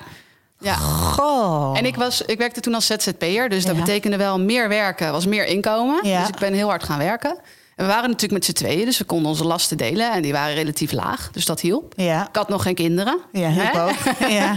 [0.59, 0.75] Ja.
[0.75, 1.79] Goh.
[1.79, 5.27] En ik, was, ik werkte toen als ZZP'er, dus dat betekende wel meer werken, was
[5.27, 6.09] meer inkomen.
[6.09, 6.21] Ja.
[6.21, 7.39] Dus ik ben heel hard gaan werken.
[7.77, 10.13] En we waren natuurlijk met z'n tweeën, dus we konden onze lasten delen.
[10.13, 11.93] En die waren relatief laag, dus dat hielp.
[11.97, 12.29] Ja.
[12.29, 13.21] Ik had nog geen kinderen.
[13.33, 14.17] Ja, ook.
[14.29, 14.57] Ja.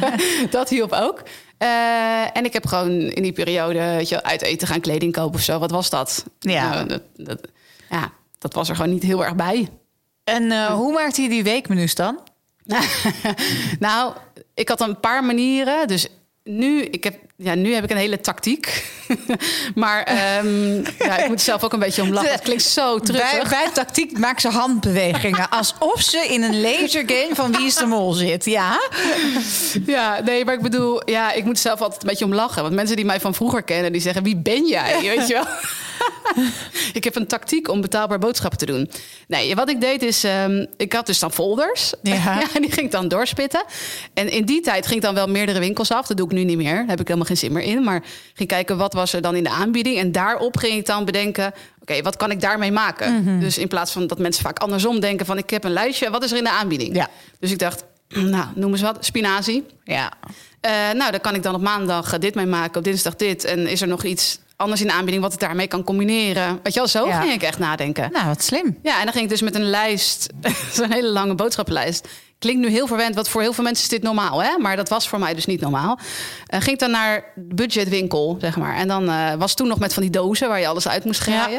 [0.49, 1.23] dat hielp ook.
[1.57, 5.35] Eh, en ik heb gewoon in die periode weet je, uit eten gaan kleding kopen
[5.35, 5.59] of zo.
[5.59, 6.25] Wat was dat?
[6.39, 6.73] Ja.
[6.73, 7.39] Nou, dat, dat,
[7.89, 9.69] ja, dat was er gewoon niet heel erg bij.
[10.23, 12.19] En eh, hoe maakt hij die weekmenu's dan?
[13.79, 14.13] nou,
[14.53, 15.87] ik had een paar manieren.
[15.87, 16.07] Dus
[16.49, 18.85] nu, ik heb, ja, nu heb ik een hele tactiek.
[19.75, 22.31] maar ehm, ja, ik moet zelf ook een beetje om lachen.
[22.31, 23.31] Het klinkt zo terug.
[23.31, 25.49] Bij, bij tactiek maakt ze handbewegingen.
[25.49, 28.45] Alsof ze in een lasergame van Wie is de Mol zit.
[28.45, 28.79] Ja?
[29.85, 32.61] Ja, nee, maar ik bedoel, ja, ik moet zelf altijd een beetje om lachen.
[32.61, 35.01] Want mensen die mij van vroeger kennen, die zeggen: Wie ben jij?
[35.01, 35.45] Weet je wel?
[36.93, 38.89] ik heb een tactiek om betaalbaar boodschappen te doen.
[39.27, 41.93] Nee, wat ik deed is, ehm, ik had dus dan folders.
[42.15, 42.41] Ja.
[42.53, 43.63] en die ging ik dan doorspitten.
[44.13, 46.07] En in die tijd ging ik dan wel meerdere winkels af.
[46.07, 46.75] Dat doe ik nu niet meer.
[46.75, 47.83] Daar heb ik helemaal geen zin meer in.
[47.83, 49.97] Maar ging kijken wat was er dan in de aanbieding.
[49.97, 51.53] En daarop ging ik dan bedenken.
[51.81, 53.23] Oké, wat kan ik daarmee maken?
[53.23, 53.39] Mhm.
[53.39, 56.23] Dus in plaats van dat mensen vaak andersom denken van ik heb een lijstje, wat
[56.23, 56.95] is er in de aanbieding?
[56.95, 57.09] Ja.
[57.39, 57.83] Dus ik dacht,
[58.35, 59.65] nou, noem eens wat, spinazie.
[59.83, 60.11] Ja.
[60.61, 63.43] Eh, nou, daar kan ik dan op maandag eh, dit mee maken, op dinsdag dit.
[63.43, 66.59] En is er nog iets anders in de aanbieding wat ik daarmee kan combineren?
[66.63, 67.21] Weet je wel, zo Ja.
[67.21, 68.09] ging ik echt nadenken.
[68.11, 68.77] Nou, wat slim.
[68.83, 70.27] Ja, en dan ging ik dus met een lijst,
[70.73, 72.07] zo'n hele lange boodschappenlijst.
[72.39, 74.57] Klinkt nu heel verwend, want voor heel veel mensen is dit normaal, hè?
[74.57, 75.99] Maar dat was voor mij dus niet normaal.
[76.47, 78.75] Eh, ging ik dan naar de budgetwinkel, zeg maar.
[78.75, 81.25] En dan eh, was toen nog met van die dozen waar je alles uit moest
[81.25, 81.49] Ja.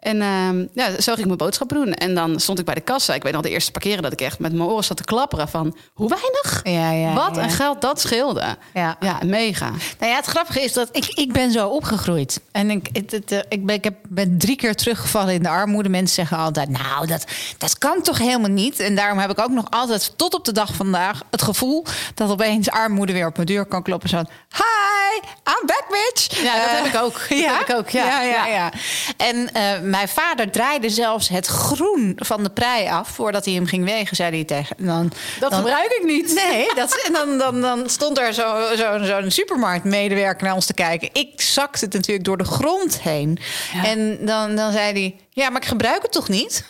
[0.00, 1.94] En ehm, ja, zo ging ik mijn boodschappen doen.
[1.94, 3.14] En dan stond ik bij de kassa.
[3.14, 5.04] Ik weet nog de eerste paar keren dat ik echt met mijn oren zat te
[5.04, 5.76] klapperen van...
[5.94, 6.60] hoe weinig?
[6.62, 8.56] Ja, ja, Wat een geld dat scheelde.
[8.74, 8.96] Ja.
[9.00, 9.70] ja mega.
[9.98, 12.40] Nou ja, het grappige is dat ik, ik ben zo opgegroeid.
[12.52, 15.48] En ik, het, het, eh, ik, ben, ik heb, ben drie keer teruggevallen in de
[15.48, 15.88] armoede.
[15.88, 17.24] Mensen zeggen altijd, nou, dat,
[17.58, 18.80] dat kan toch helemaal niet?
[18.80, 21.22] En daarom heb ik ook nog altijd, tot op de dag vandaag...
[21.30, 21.84] het gevoel
[22.14, 24.08] dat opeens armoede weer op mijn deur kan kloppen.
[24.08, 24.16] Zo,
[24.48, 26.42] hi, I'm back, bitch.
[26.42, 27.12] Ja, dat Eh, heb ik ook.
[27.28, 27.52] Dat ja?
[27.58, 28.22] heb ik ook, ja.
[28.22, 28.72] ja, ja.
[29.16, 33.08] En eh, mijn vader draaide zelfs het groen van de prei af...
[33.08, 34.76] voordat hij hem ging wegen, zei hij tegen...
[34.78, 36.34] Dan, Dat dan, gebruik ik niet.
[36.34, 40.74] Nee, dat, en dan, dan, dan stond er zo'n zo, zo'n supermarktmedewerker naar ons te
[40.74, 41.08] kijken.
[41.12, 43.38] Ik zakte het natuurlijk door de grond heen.
[43.72, 43.84] Ja.
[43.84, 45.16] En dan, dan zei hij...
[45.40, 46.64] Ja, maar ik gebruik het toch niet?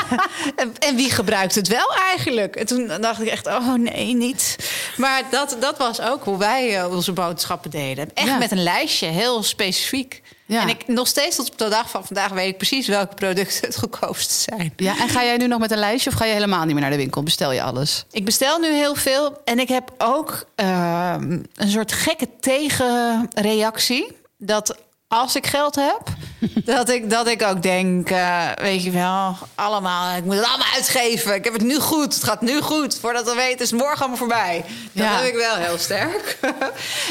[0.56, 2.56] en, en wie gebruikt het wel eigenlijk?
[2.56, 4.56] En toen dacht ik echt, oh nee, niet.
[4.96, 8.10] Maar dat, dat was ook hoe wij eh, onze boodschappen deden.
[8.14, 8.38] Echt Ja.
[8.38, 10.22] met een lijstje, heel specifiek.
[10.46, 10.60] Ja.
[10.60, 13.66] En ik nog steeds tot op de dag van vandaag weet ik precies welke producten
[13.66, 14.72] het goedkoopst zijn.
[14.76, 16.82] Ja, en ga jij nu nog met een lijstje of ga je helemaal niet meer
[16.82, 17.22] naar de winkel?
[17.22, 18.04] Bestel je alles?
[18.10, 24.16] Ik bestel nu heel veel en ik heb ook ehm, een soort gekke tegenreactie.
[24.38, 24.76] Dat
[25.12, 26.02] als ik geld heb,
[26.74, 30.72] dat ik, dat ik ook denk, eh, weet je wel, allemaal, ik moet het allemaal
[30.74, 31.34] uitgeven.
[31.34, 32.98] Ik heb het nu goed, het gaat nu goed.
[32.98, 34.64] Voordat we weten is morgen allemaal voorbij.
[34.92, 35.16] Dat Ja.
[35.16, 36.38] heb ik wel heel sterk.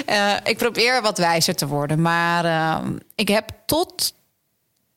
[0.05, 4.13] Eh, ik probeer wat wijzer te worden, maar ehm, ik heb tot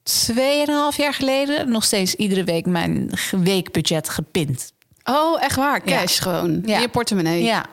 [0.02, 4.72] tweeënhalf jaar geleden nog steeds iedere week mijn weekbudget gepind.
[5.04, 5.80] Oh, echt waar?
[5.84, 5.96] Ja.
[6.00, 6.62] Cash gewoon.
[6.64, 6.74] Ja.
[6.74, 7.42] In je portemonnee.
[7.42, 7.64] Ja,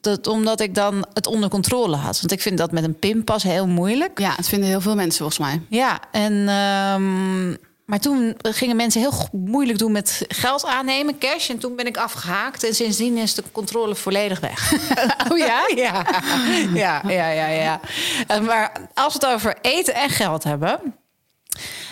[0.00, 2.18] dat, omdat ik dan het onder controle had.
[2.20, 4.18] Want ik vind dat met een pinpas heel moeilijk.
[4.18, 5.62] Ja, het vinden heel veel mensen volgens mij.
[5.68, 7.48] Ja, en ehm,
[7.84, 11.50] maar toen gingen mensen heel moeilijk doen met geld aannemen, cash.
[11.50, 12.64] En toen ben ik afgehaakt.
[12.64, 14.72] En sindsdien is de controle volledig weg.
[15.30, 15.62] Oh ja?
[15.76, 16.06] ja,
[16.74, 17.46] ja, ja, ja.
[17.48, 17.80] ja.
[18.26, 20.80] Eh, Maar als we het over eten en geld hebben,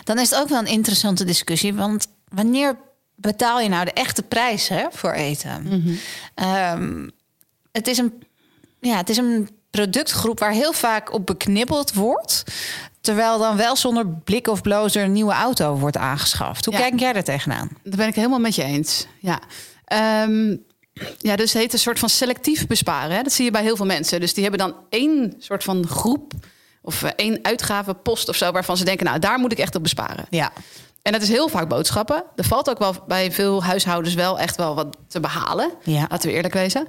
[0.05, 1.75] dan is het ook wel een interessante discussie.
[1.75, 2.77] Want wanneer
[3.15, 5.83] betaal je nou de echte prijs hè, voor eten?
[6.35, 7.09] Ehm,
[7.75, 8.23] het, is een,
[8.81, 12.43] ja, het is een productgroep waar heel vaak op beknibbeld wordt.
[13.01, 16.65] Terwijl dan wel zonder blik of bloos er een nieuwe auto wordt aangeschaft.
[16.65, 16.81] Hoe Ja.
[16.81, 17.69] kijk jij daar tegenaan?
[17.83, 19.07] Dat ben ik helemaal met je eens.
[19.21, 19.39] Ja.
[19.85, 20.57] Ehm,
[21.19, 23.17] ja, dus het heet een soort van selectief besparen.
[23.17, 23.23] Hè?
[23.23, 24.21] Dat zie je bij heel veel mensen.
[24.21, 26.33] Dus die hebben dan één soort van groep
[26.83, 29.83] of eh, één uitgavenpost of zo waarvan ze denken, nou, daar moet ik echt op
[29.83, 30.27] besparen.
[30.31, 30.53] Ja.
[31.03, 32.25] En dat is heel vaak boodschappen.
[32.37, 35.71] Er valt ook wel bij veel huishoudens wel echt wel wat te behalen.
[35.83, 36.07] Ja.
[36.11, 36.87] Laten we eerlijk wezen.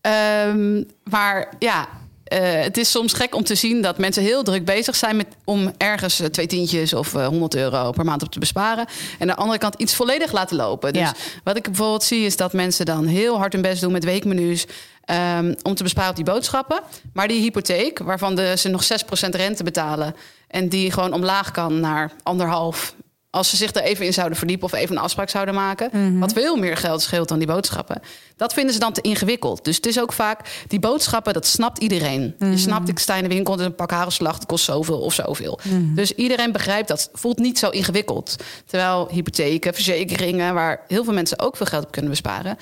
[0.00, 1.88] Ehm, maar ja,
[2.24, 5.26] eh, het is soms gek om te zien dat mensen heel druk bezig zijn met
[5.44, 8.86] om ergens eh, twee tientjes of eh, 100 euro per maand op te besparen.
[8.86, 10.92] En aan de andere kant iets volledig laten lopen.
[10.92, 11.14] Dus Ja.
[11.44, 14.66] wat ik bijvoorbeeld zie is dat mensen dan heel hard hun best doen met weekmenu's.
[15.04, 16.80] ehm, om te besparen op die boodschappen.
[17.12, 20.14] Maar die hypotheek, waarvan de, ze nog 6% rente betalen.
[20.48, 22.94] En die gewoon omlaag kan naar anderhalf.
[23.30, 26.18] Als ze zich er even in zouden verdiepen of even een afspraak zouden maken.
[26.18, 28.00] Wat veel meer geld scheelt dan die boodschappen.
[28.36, 29.64] Dat vinden ze dan te ingewikkeld.
[29.64, 32.34] Dus het is ook vaak, die boodschappen, dat snapt iedereen.
[32.38, 35.00] Je snapt, ik sta in de winkel, het is een pak hagelslag, het kost zoveel
[35.00, 35.58] of zoveel.
[35.94, 37.08] Dus iedereen begrijpt dat.
[37.12, 38.36] Het voelt niet zo ingewikkeld.
[38.66, 42.56] Terwijl hypotheken, verzekeringen, waar heel veel mensen ook veel geld op kunnen besparen.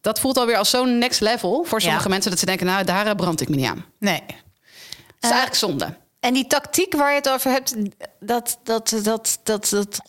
[0.00, 2.10] Dat voelt alweer als zo'n next level voor sommige Ja.
[2.10, 3.84] mensen dat ze denken, nou daar eh, brand ik me niet aan.
[3.98, 4.22] Nee.
[4.26, 5.94] Dat is eigenlijk zonde.
[6.28, 7.74] En die tactiek waar je het over hebt,
[8.20, 10.00] dat, dat, dat, dat, dat, dat,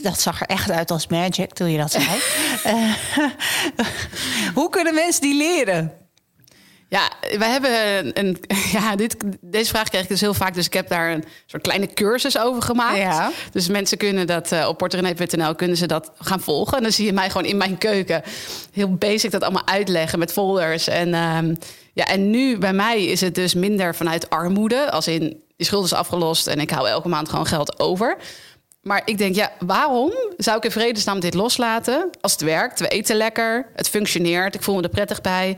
[0.00, 2.06] dat zag er echt uit als magic toen je dat zei.
[2.64, 2.92] Eh,
[4.54, 5.92] hoe kunnen mensen die leren?
[6.88, 7.70] Ja, wij hebben
[8.18, 8.40] een.
[8.78, 10.54] Ja, dit, deze vraag krijg ik dus heel vaak.
[10.54, 12.98] Dus ik heb daar een soort kleine cursus over gemaakt.
[12.98, 13.30] Ja.
[13.52, 16.76] Dus mensen kunnen dat eh, op porterenee.nl kunnen ze dat gaan volgen.
[16.76, 18.22] En dan zie je mij gewoon in mijn keuken
[18.72, 20.88] heel basic dat allemaal uitleggen met folders.
[20.88, 21.54] En, ehm,
[21.92, 24.90] ja, en nu bij mij is het dus minder vanuit armoede.
[24.90, 28.16] Als in die schuld is afgelost en ik hou elke maand gewoon geld over.
[28.82, 32.80] Maar ik denk, ja, waarom zou ik in vredesnaam dit loslaten als het werkt?
[32.80, 35.56] We eten lekker, het functioneert, ik voel me er prettig bij.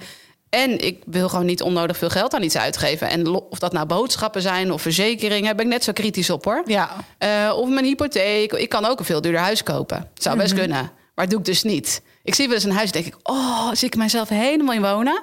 [0.49, 3.09] En ik wil gewoon niet onnodig veel geld aan iets uitgeven.
[3.09, 6.63] En of dat nou boodschappen zijn of verzekeringen, ben ik net zo kritisch op hoor.
[6.67, 6.91] Ja.
[7.19, 8.53] Eh, of mijn hypotheek.
[8.53, 10.11] Ik kan ook een veel duurder huis kopen.
[10.15, 10.91] Zou best kunnen.
[11.15, 12.03] Maar dat doe ik dus niet.
[12.23, 15.23] Ik zie wel eens een huis, denk ik, oh, zie ik mijzelf helemaal in wonen.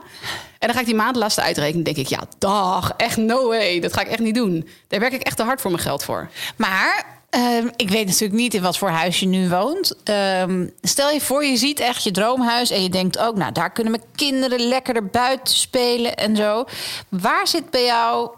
[0.60, 1.84] En dan ga ik die maandlasten uitrekenen.
[1.84, 3.80] denk ik, ja, dag, echt no way.
[3.80, 4.68] Dat ga ik echt niet doen.
[4.88, 6.30] Daar werk ik echt te hard voor mijn geld voor.
[6.56, 9.96] Maar ehm, ik weet natuurlijk niet in wat voor huis je nu woont.
[10.04, 13.72] Ehm, stel je voor, je ziet echt je droomhuis en je denkt ook, nou, daar
[13.72, 16.66] kunnen mijn kinderen lekker erbuiten spelen en zo.
[17.10, 18.30] Waar zit bij jou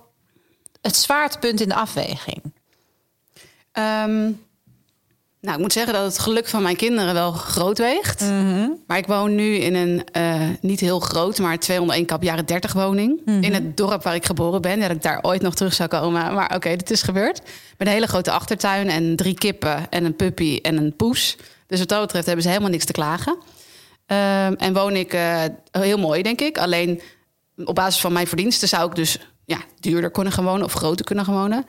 [0.81, 2.53] het zwaartepunt in de afweging?
[3.71, 4.31] Ehm,
[5.41, 8.23] nou, ik moet zeggen dat het geluk van mijn kinderen wel groot weegt.
[8.87, 12.73] Maar ik woon nu in een eh, niet heel groot, maar 201 kap jaren 30
[12.73, 13.21] woning.
[13.25, 14.79] In het dorp waar ik geboren ben.
[14.79, 16.33] Dat ik daar ooit nog terug zou komen.
[16.33, 17.41] Maar oké, dit is gebeurd.
[17.77, 21.37] Met een hele grote achtertuin en drie kippen en een puppy en een poes.
[21.67, 23.37] Dus wat dat betreft hebben ze helemaal niks te klagen.
[24.05, 26.57] Ehm, en woon ik eh, heel mooi, denk ik.
[26.57, 27.01] Alleen
[27.65, 31.05] op basis van mijn verdiensten zou ik dus ja, duurder kunnen gaan wonen of groter
[31.05, 31.65] kunnen gaan wonen.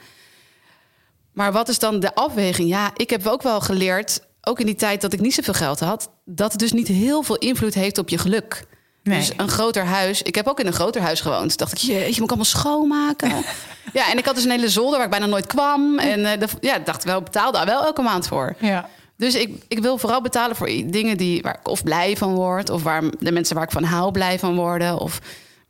[1.32, 2.68] Maar wat is dan de afweging?
[2.68, 5.80] Ja, ik heb ook wel geleerd, ook in die tijd dat ik niet zoveel geld
[5.80, 8.64] had, dat het dus niet heel veel invloed heeft op je geluk.
[9.02, 9.18] Nee.
[9.18, 10.22] Dus een groter huis.
[10.22, 11.58] Ik heb ook in een groter huis gewoond.
[11.58, 13.30] Dacht ik, jeetje, moet ik allemaal schoonmaken?
[13.92, 15.98] ja, en ik had dus een hele zolder waar ik bijna nooit kwam.
[15.98, 18.54] En eh, de, ja, ik dacht wel, betaalde daar wel elke maand voor.
[18.58, 18.88] Ja.
[19.16, 22.70] Dus ik, ik wil vooral betalen voor dingen die, waar ik of blij van word...
[22.70, 24.98] of waar de mensen waar ik van hou blij van worden...
[24.98, 25.20] of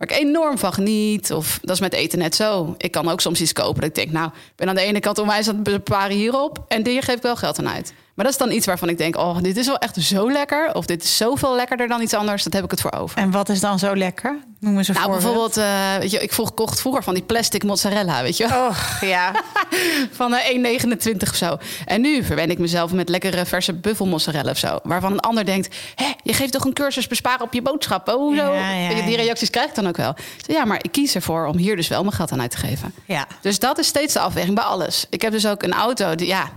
[0.01, 1.33] waar ik enorm van geniet.
[1.33, 2.75] Of dat is met eten net zo.
[2.79, 4.11] Ik kan ook soms iets kopen dat ik denk...
[4.11, 6.65] nou, ik ben aan de ene kant onwijs aan het besparen hierop...
[6.69, 7.93] en hier geef ik wel geld aan uit.
[8.21, 9.17] Maar dat is dan iets waarvan ik denk...
[9.17, 10.75] oh, dit is wel echt zo lekker...
[10.75, 12.43] of dit is zoveel lekkerder dan iets anders...
[12.43, 13.19] dat heb ik het voor over.
[13.19, 14.39] En wat is dan zo lekker?
[14.59, 15.55] Noem eens een Nou, voorbeeld.
[15.55, 18.45] bijvoorbeeld, eh, weet je, ik vroeg, kocht vroeger van die plastic mozzarella, weet je?
[18.45, 19.33] Oh, ja.
[20.13, 21.59] Van eh, 1,29 of zo.
[21.85, 24.79] En nu verwen ik mezelf met lekkere verse buffelmozzarella of zo.
[24.83, 28.15] Waarvan een ander denkt, Hé, je geeft toch een cursus besparen op je boodschappen?
[28.15, 28.53] Hoezo?
[28.55, 29.23] Ja, ja, je, die ja.
[29.23, 30.15] reacties krijg ik dan ook wel.
[30.47, 32.95] Ja, maar ik kies ervoor om hier dus wel mijn geld aan uit te geven.
[33.05, 33.27] Ja.
[33.41, 35.07] Dus dat is steeds de afweging bij alles.
[35.11, 36.51] Ik heb dus ook een auto die, ja...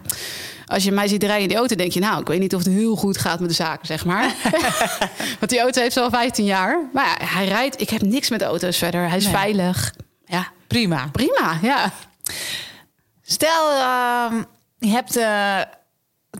[0.73, 1.99] Als je mij ziet rijden in die auto, denk je...
[1.99, 4.35] nou, ik weet niet of het heel goed gaat met de zaken, zeg maar.
[5.39, 6.79] Want die auto heeft al 15 jaar.
[6.93, 7.81] Maar ja, hij rijdt...
[7.81, 9.07] Ik heb niks met auto's verder.
[9.07, 9.33] Hij is Nee.
[9.33, 9.93] veilig.
[10.25, 11.09] Ja, Prima.
[11.11, 11.91] prima, ja.
[13.21, 14.43] Stel, ehm,
[14.79, 15.57] je hebt eh,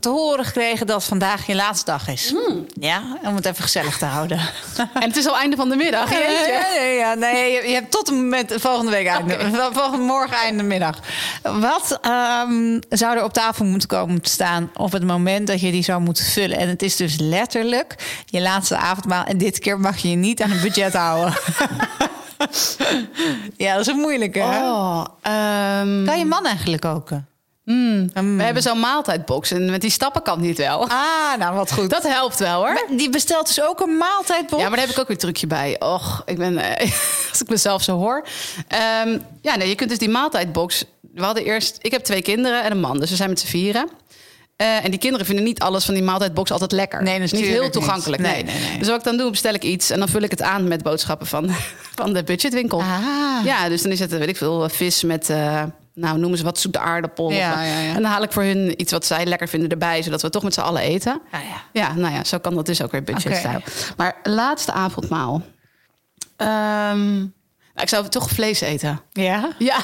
[0.00, 2.30] te horen gekregen dat vandaag je laatste dag is.
[2.30, 2.66] Hmm.
[2.80, 4.38] Ja, om het even gezellig te houden.
[4.94, 6.10] En het is al einde van de middag.
[6.10, 9.50] Ja, ja, ja, nee, je, je hebt tot en met volgende week einde.
[9.72, 10.98] Volgende morgen einde middag.
[11.42, 15.70] Wat ehm, zou er op tafel moeten komen te staan op het moment dat je
[15.70, 16.58] die zou moeten vullen?
[16.58, 19.24] En het is dus letterlijk je laatste avondmaal.
[19.24, 21.34] En dit keer mag je je niet aan het budget houden.
[23.56, 24.38] ja, dat is een moeilijke.
[24.38, 24.70] hè?
[24.70, 27.28] Oh, ehm, Kan je man eigenlijk koken?
[27.64, 30.88] We hebben zo'n maaltijdbox en met die stappen kan het niet wel.
[30.88, 31.90] Ah, nou wat goed.
[31.90, 32.72] Dat helpt wel hoor.
[32.72, 34.62] Maar die bestelt dus ook een maaltijdbox?
[34.62, 35.76] Ja, maar daar heb ik ook weer een trucje bij.
[35.80, 36.80] Och, ik ben, eh,
[37.30, 38.26] als ik mezelf zo hoor.
[38.68, 40.84] Ehm, ja, nee, je kunt dus die maaltijdbox.
[41.14, 43.46] We hadden eerst, ik heb twee kinderen en een man, dus we zijn met z'n
[43.46, 43.88] vieren.
[44.56, 47.02] Eh, en die kinderen vinden niet alles van die maaltijdbox altijd lekker.
[47.02, 47.72] Nee, Het is niet heel niet.
[47.72, 48.22] toegankelijk.
[48.22, 48.78] Nee, Nee, nee, nee.
[48.78, 50.82] Dus wat ik dan doe, bestel ik iets en dan vul ik het aan met
[50.82, 51.50] boodschappen van,
[52.00, 52.80] van de budgetwinkel.
[52.80, 53.44] Ah.
[53.44, 55.62] Ja, dus dan is het, weet ik veel, vis met, eh,
[55.94, 57.30] nou noemen ze wat zoete aardappel.
[57.30, 57.94] Ja, of, ja, ja.
[57.94, 60.42] En dan haal ik voor hun iets wat zij lekker vinden erbij, zodat we toch
[60.42, 61.20] met z'n allen eten.
[61.32, 61.38] Ja.
[61.72, 63.00] Ja, nou ja, zo kan dat dus ook weer.
[63.00, 63.62] Oké.
[63.96, 65.42] Maar laatste avondmaal.
[66.36, 67.16] Ehm,
[67.74, 69.00] nou, ik zou toch vlees eten.
[69.12, 69.48] Ja?
[69.58, 69.78] Ja.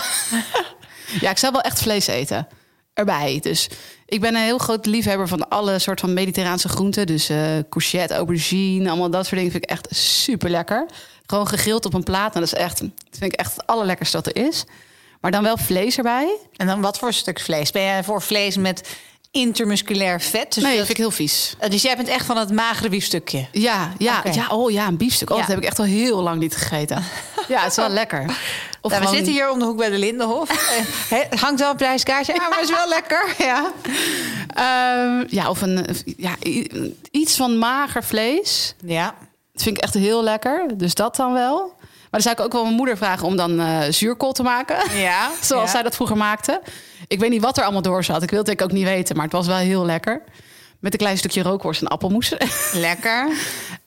[1.20, 2.48] ja, ik zou wel echt vlees eten.
[2.94, 3.38] Erbij.
[3.42, 3.68] Dus
[4.06, 7.06] ik ben een heel groot liefhebber van alle soort van mediterraanse groenten.
[7.06, 10.86] Dus eh courgette, aubergine, allemaal dat soort dingen vind ik echt super lekker.
[11.26, 12.34] Gewoon gegrild op een plaat.
[12.34, 14.64] En dat is echt, dat vind ik echt het allerlekkerste wat er is.
[15.20, 16.37] Maar dan wel vlees erbij.
[16.56, 17.70] En dan wat voor stuk vlees?
[17.70, 18.88] Ben jij voor vlees met
[19.30, 20.54] intermusculair vet?
[20.54, 21.54] Dus, Nee, dat vind ik heel vies.
[21.59, 23.46] Eh, dus jij bent echt van het magere biefstukje?
[23.52, 25.30] Ja, ja, ja, oh ja, een biefstuk.
[25.30, 25.42] Oh, Ja.
[25.42, 27.04] Dat heb ik echt al heel lang niet gegeten.
[27.48, 28.24] Ja, het is wel lekker.
[28.83, 30.48] Of Nou, we zitten hier om de hoek bij de Lindenhof.
[31.11, 33.35] Eh, hangt wel een prijskaartje, ja, maar is wel lekker.
[33.38, 33.72] Ja.
[34.54, 36.35] Ehm, ja, of een, ja,
[37.11, 38.74] iets van mager vlees.
[38.85, 39.14] ja.
[39.52, 40.66] Dat vind ik echt heel lekker.
[40.74, 41.72] Dus dat dan wel.
[42.10, 44.98] Maar dan zou ik ook wel mijn moeder vragen om dan eh, zuurkool te maken.
[44.98, 45.70] Ja, Zoals ja.
[45.70, 46.60] zij dat vroeger maakte.
[47.08, 48.22] Ik weet niet wat er allemaal door zat.
[48.22, 49.14] Ik wil het ook niet weten.
[49.16, 50.22] Maar het was wel heel lekker.
[50.80, 52.34] Met een klein stukje rookworst en appelmoes.
[52.72, 53.28] Lekker.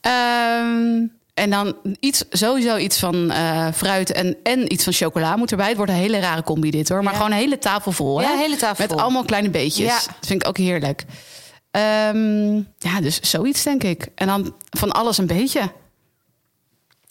[0.01, 5.51] Ehm, en dan iets, sowieso iets van eh, fruit en, en iets van chocola moet
[5.51, 5.67] erbij.
[5.67, 7.03] Het wordt een hele rare combi dit hoor.
[7.03, 7.17] Maar Ja.
[7.17, 8.21] gewoon een hele tafel vol.
[8.21, 8.27] Hè?
[8.31, 9.01] Ja, hele tafel Met vol.
[9.01, 9.86] allemaal kleine beetjes.
[9.86, 9.95] Ja.
[9.95, 11.03] Dat vind ik ook heerlijk.
[11.71, 14.07] Ehm, ja, dus zoiets denk ik.
[14.15, 15.62] En dan van alles een beetje.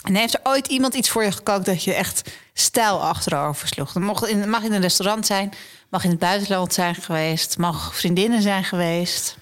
[0.02, 3.92] En heeft er ooit iemand iets voor je gekookt dat je echt stijl achterover sloeg?
[3.92, 5.52] Dat mag in, mag in een restaurant zijn,
[5.88, 9.36] mag in het buitenland zijn geweest, mag vriendinnen zijn geweest.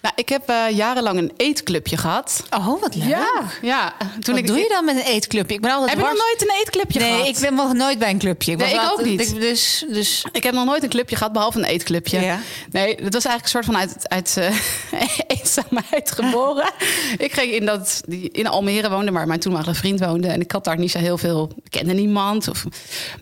[0.00, 2.42] Nou, ik heb eh, jarenlang een eetclubje gehad.
[2.50, 3.16] Oh, wat leuk.
[3.62, 3.94] ja.
[4.20, 5.54] Toen Wat ik, doe je dan met een eetclubje?
[5.54, 7.26] Ik ben altijd Heb je nog nooit een eetclubje Nee, gehad?
[7.28, 8.56] ik ben nog nooit bij een clubje.
[8.56, 9.20] Nee, was ik ook altijd- niet.
[9.32, 12.20] ik- dus, dus Ik heb nog nooit een clubje gehad, behalve een eetclubje.
[12.20, 12.38] Ja.
[12.70, 16.70] Nee, dat was eigenlijk een soort van uit, uit eh, eenzaamheid geboren.
[17.26, 20.28] ik ging in, dat, in Almere wonen, waar mijn toenmalige vriend woonde.
[20.28, 22.48] En ik had daar niet zo heel veel, ik kende niemand.
[22.48, 22.64] Of,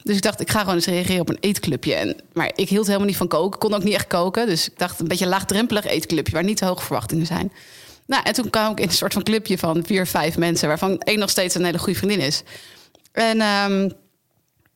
[0.02, 1.94] dus ik dacht, ik ga gewoon eens reageren op een eetclubje.
[1.94, 4.46] En, maar ik hield helemaal niet van koken, kon ook niet echt koken.
[4.46, 7.52] Dus ik dacht, een beetje laagdrempelig eetclubje, waar niet te hoge verwachtingen zijn.
[8.06, 10.68] Nou, en toen kwam ik in een soort van clubje van vier, vijf mensen...
[10.68, 12.42] waarvan één nog steeds een hele goede vriendin is.
[13.12, 13.40] En...
[13.40, 13.88] ehm,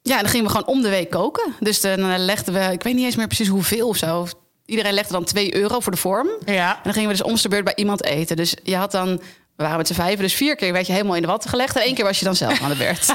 [0.08, 1.54] ja, dan gingen we gewoon om de week koken.
[1.60, 4.26] Dus dan eh, legden we, ik weet niet eens meer precies hoeveel of zo.
[4.66, 6.28] Iedereen legde dan 2 euro voor de vorm.
[6.44, 6.76] ja.
[6.76, 8.36] En dan gingen we dus om de beurt bij iemand eten.
[8.36, 9.20] Dus je had dan,
[9.58, 11.76] we waren met z'n vijven, dus vier keer werd je helemaal in de watten gelegd.
[11.76, 13.12] En één keer was je dan zelf aan de beurt.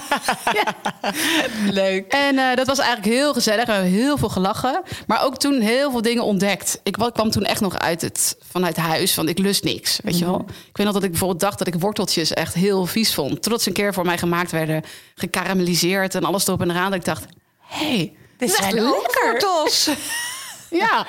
[1.82, 2.12] leuk.
[2.12, 3.65] En eh, dat was eigenlijk heel gezellig.
[3.65, 4.82] We hebben heel veel gelachen.
[5.08, 6.79] Maar ook toen heel veel dingen ontdekt.
[6.84, 9.99] Ik wa- kwam toen echt nog uit het, vanuit huis van ik lust niks.
[10.03, 10.45] Weet je wel?
[10.47, 13.41] Ik weet nog dat ik bijvoorbeeld dacht dat ik worteltjes echt heel vies vond.
[13.41, 14.84] Totdat ze een keer voor mij gemaakt werden.
[15.15, 16.89] Gekarameliseerd en alles erop en eraan.
[16.91, 17.25] Dat ik dacht,
[17.60, 18.91] hé, hey, Dit zijn lekker.
[19.32, 19.89] wortels.
[20.69, 21.06] Ja.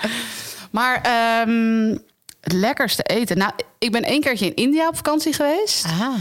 [0.70, 1.96] Maar ehm,
[2.44, 3.38] het lekkerste eten.
[3.38, 5.84] Nou, ik ben één keertje in India op vakantie geweest.
[5.84, 6.14] Ah.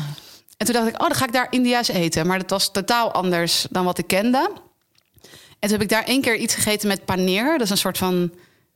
[0.57, 2.27] En toen dacht ik, oh, dan ga ik daar India's eten.
[2.27, 4.49] Maar dat was totaal anders dan wat ik kende.
[5.59, 7.51] En toen heb ik daar één keer iets gegeten met paneer.
[7.51, 8.31] Dat is een soort van,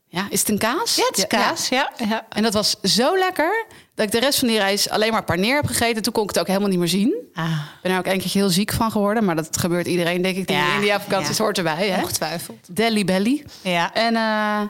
[0.06, 0.96] ja, is het een kaas?
[0.96, 1.68] Ja, het is kaas.
[1.68, 2.26] Ja, ja.
[2.28, 5.56] En dat was zo lekker dat ik de rest van die reis alleen maar paneer
[5.56, 6.02] heb gegeten.
[6.02, 7.14] Toen kon ik het ook helemaal niet meer zien.
[7.34, 7.44] Ah.
[7.44, 9.24] Ik ben er ook een keertje heel ziek van geworden.
[9.24, 11.42] Maar dat gebeurt iedereen, denk ik, die Ja, in India op vakantie is, ja.
[11.42, 11.88] hoort erbij.
[11.88, 12.00] Hè?
[12.00, 12.66] Ongetwijfeld.
[12.70, 13.44] Delhi belly.
[13.62, 13.94] Ja.
[13.94, 14.60] En eh,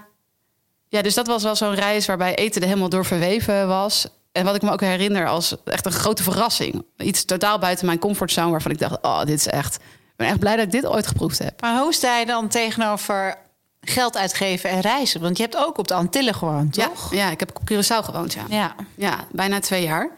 [0.88, 4.07] ja, dus dat was wel zo'n reis waarbij eten er helemaal door verweven was.
[4.33, 6.85] En wat ik me ook herinner als echt een grote verrassing.
[6.96, 9.74] Iets totaal buiten mijn comfortzone waarvan ik dacht, oh, dit is echt...
[9.77, 11.61] Ik ben echt blij dat ik dit ooit geproefd heb.
[11.61, 13.35] Maar hoe sta je dan tegenover
[13.81, 15.20] geld uitgeven en reizen?
[15.20, 17.14] Want je hebt ook op de Antillen gewoond, Ja, toch?
[17.14, 18.42] ja, ik heb op Curaçao gewoond, ja.
[18.48, 18.74] Ja.
[18.94, 20.11] Ja, bijna twee jaar.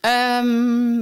[0.00, 0.96] Ehm,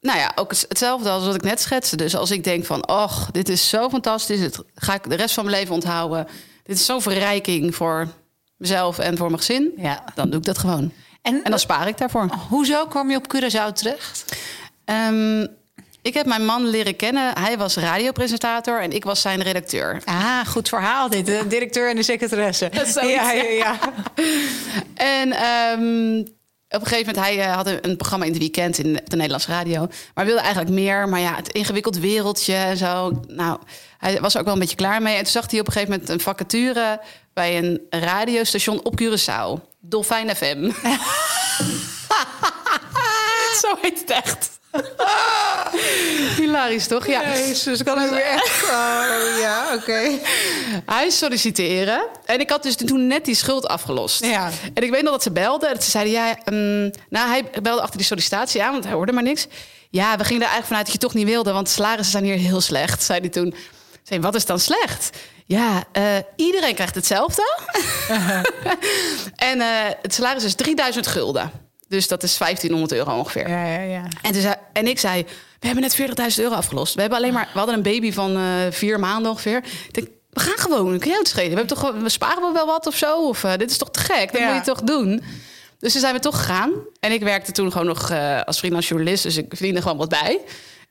[0.00, 1.96] nou ja, ook het- hetzelfde als wat ik net schetste.
[1.96, 4.40] Dus als ik denk van, och, dit is zo fantastisch.
[4.40, 6.26] Dit ga ik de rest van mijn leven onthouden.
[6.64, 8.08] Dit is zo'n verrijking voor
[8.56, 9.72] mezelf en voor mijn gezin.
[9.76, 10.04] Ja.
[10.14, 10.92] Dan doe ik dat gewoon.
[11.22, 12.28] En, En dan spaar ik daarvoor.
[12.48, 14.36] hoezo kwam je op Curaçao terecht?
[14.84, 15.46] Ehm,
[16.02, 17.38] Ik heb mijn man leren kennen.
[17.38, 20.02] Hij was radiopresentator en ik was zijn redacteur.
[20.04, 21.26] Ah, goed verhaal dit.
[21.26, 22.70] De directeur en de secretaresse.
[23.02, 23.78] Ja, ja, ja.
[24.94, 26.18] En ehm,
[26.68, 29.16] op een gegeven moment, hij eh, had een, een programma in het weekend in de
[29.16, 29.88] Nederlandse radio.
[30.14, 31.08] Maar wilde eigenlijk meer.
[31.08, 33.20] Maar ja, het ingewikkeld wereldje en zo.
[33.26, 33.58] Nou,
[33.98, 35.14] hij was er ook wel een beetje klaar mee.
[35.16, 37.00] En toen zag hij op een gegeven moment een vacature
[37.34, 39.72] bij een radiostation op Curaçao.
[39.80, 40.62] Dolfijn FM.
[43.62, 44.50] zo heet het echt.
[46.36, 47.06] Hilarisch, toch?
[47.06, 47.36] Ja.
[47.36, 48.62] Jezus, kan het weer echt...
[48.62, 50.10] Oh, ja, oké.
[50.86, 52.06] Hij solliciteren.
[52.24, 54.24] En ik had dus toen net die schuld afgelost.
[54.24, 54.50] Ja.
[54.74, 55.74] En ik weet nog dat ze belden.
[55.74, 59.12] Dat ze zeiden, ja, ehm, nou, hij belde achter die sollicitatie aan, want hij hoorde
[59.12, 59.46] maar niks.
[59.90, 62.24] Ja, we gingen er eigenlijk vanuit dat je toch niet wilde, want de salarissen zijn
[62.24, 63.54] hier heel slecht, zei hij toen.
[64.04, 65.10] Zei, wat is dan slecht?
[65.46, 66.04] Ja, eh,
[66.36, 67.58] iedereen krijgt hetzelfde.
[69.50, 69.66] en eh,
[70.02, 71.50] het salaris is 3000 gulden.
[71.88, 73.48] Dus dat is 1500 euro ongeveer.
[73.48, 74.02] Ja, ja, ja.
[74.22, 75.22] En, zei, en ik zei,
[75.60, 76.94] we hebben net 40.000 euro afgelost.
[76.94, 79.56] We, hebben alleen maar, we hadden een baby van eh, vier maanden ongeveer.
[79.56, 81.50] Ik denk, we gaan gewoon, kun je het schelen?
[81.50, 83.28] We, hebben toch, we sparen wel wat of zo?
[83.28, 84.32] Of dit is toch te gek?
[84.32, 84.46] Dat Ja.
[84.54, 85.22] moet je toch doen?
[85.78, 86.72] Dus toen zijn we toch gegaan.
[87.00, 88.12] En ik werkte toen gewoon nog
[88.44, 89.22] als freelance journalist.
[89.22, 90.40] Dus ik verdiende gewoon wat bij.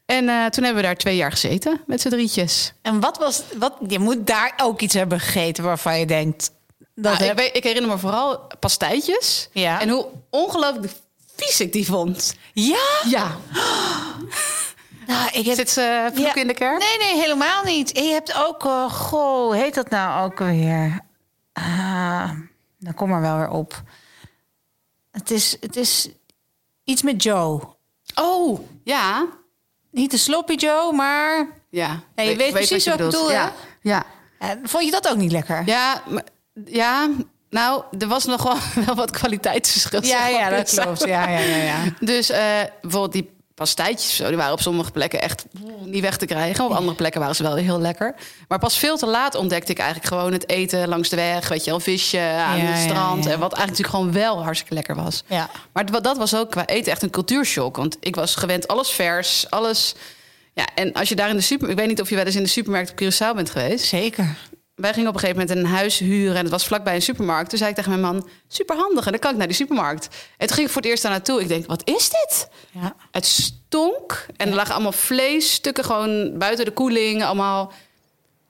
[0.06, 2.74] En eh, toen hebben we daar twee jaar gezeten met z'n drietjes.
[2.82, 3.44] En wat was...
[3.58, 6.52] Wat, je moet daar ook iets hebben gegeten waarvan je denkt...
[6.96, 7.40] Dat Nou, ik, heb...
[7.56, 9.50] ik herinner me vooral pastijtjes.
[9.52, 9.82] Ja.
[9.82, 10.94] En hoe ongelooflijk
[11.36, 12.36] vies ik die vond.
[12.54, 12.86] Ja?
[13.06, 13.32] Ja.
[15.08, 15.56] Nou, ik heb...
[15.56, 16.36] Zit ze vloek Ja.
[16.42, 16.80] in de kerk?
[16.80, 17.92] Nee, nee, helemaal niet.
[17.92, 18.66] En je hebt ook...
[18.66, 21.00] eh, goh, hoe heet dat nou ook weer?
[21.54, 22.30] Ah,
[22.80, 23.82] dan kom maar wel weer op.
[25.12, 26.10] Het is, het is
[26.84, 27.62] iets met Joe.
[28.16, 29.26] Oh, ja.
[29.94, 31.48] Niet de sloppy Joe, maar...
[31.70, 32.00] Ja.
[32.16, 33.34] Ja, je weet precies je wat ik bedoel, hè?
[33.34, 33.54] Ja.
[33.82, 34.06] ja.
[34.64, 35.64] vond je dat ook niet lekker?
[35.66, 36.24] Ja, maar-
[36.66, 37.10] ja,
[37.50, 40.02] nou, er was nog wel, wel wat kwaliteitsverschil.
[40.02, 41.04] ja, zeg maar, ja, dat klopt.
[41.06, 41.78] Ja, ja, ja, ja.
[42.00, 42.40] Dus eh,
[42.82, 45.46] bijvoorbeeld die pastijtjes, zo, die waren op sommige plekken echt
[45.86, 46.66] niet weg te krijgen.
[46.66, 48.16] Op andere plekken waren ze wel heel lekker.
[48.48, 51.48] Maar pas veel te laat ontdekte ik eigenlijk gewoon het eten langs de weg.
[51.48, 53.24] Weet je wel, visje aan Ja, het strand.
[53.24, 53.32] ja.
[53.32, 55.24] En wat eigenlijk natuurlijk gewoon wel hartstikke lekker was.
[55.28, 55.50] Ja.
[55.74, 57.76] Maar dat was ook qua eten echt een cultuurshock.
[57.76, 59.96] Want ik was gewend alles vers, alles...
[60.54, 61.70] Ja, en als je daar in de super...
[61.70, 64.38] Ik weet niet of je wel eens in de supermarkt op Curaçao bent geweest Zeker.
[64.76, 67.50] Wij gingen op een gegeven moment een huis huren en het was vlakbij een supermarkt.
[67.50, 69.06] Toen zei ik tegen mijn man, superhandig.
[69.06, 70.08] En dan kan ik naar die supermarkt.
[70.38, 71.42] En toen ging ik voor het eerst daar naartoe.
[71.42, 72.50] Ik denk, wat is dit?
[72.72, 72.96] Ja.
[73.12, 77.24] Het stonk en er lagen allemaal vleesstukken gewoon buiten de koeling.
[77.24, 77.72] Allemaal,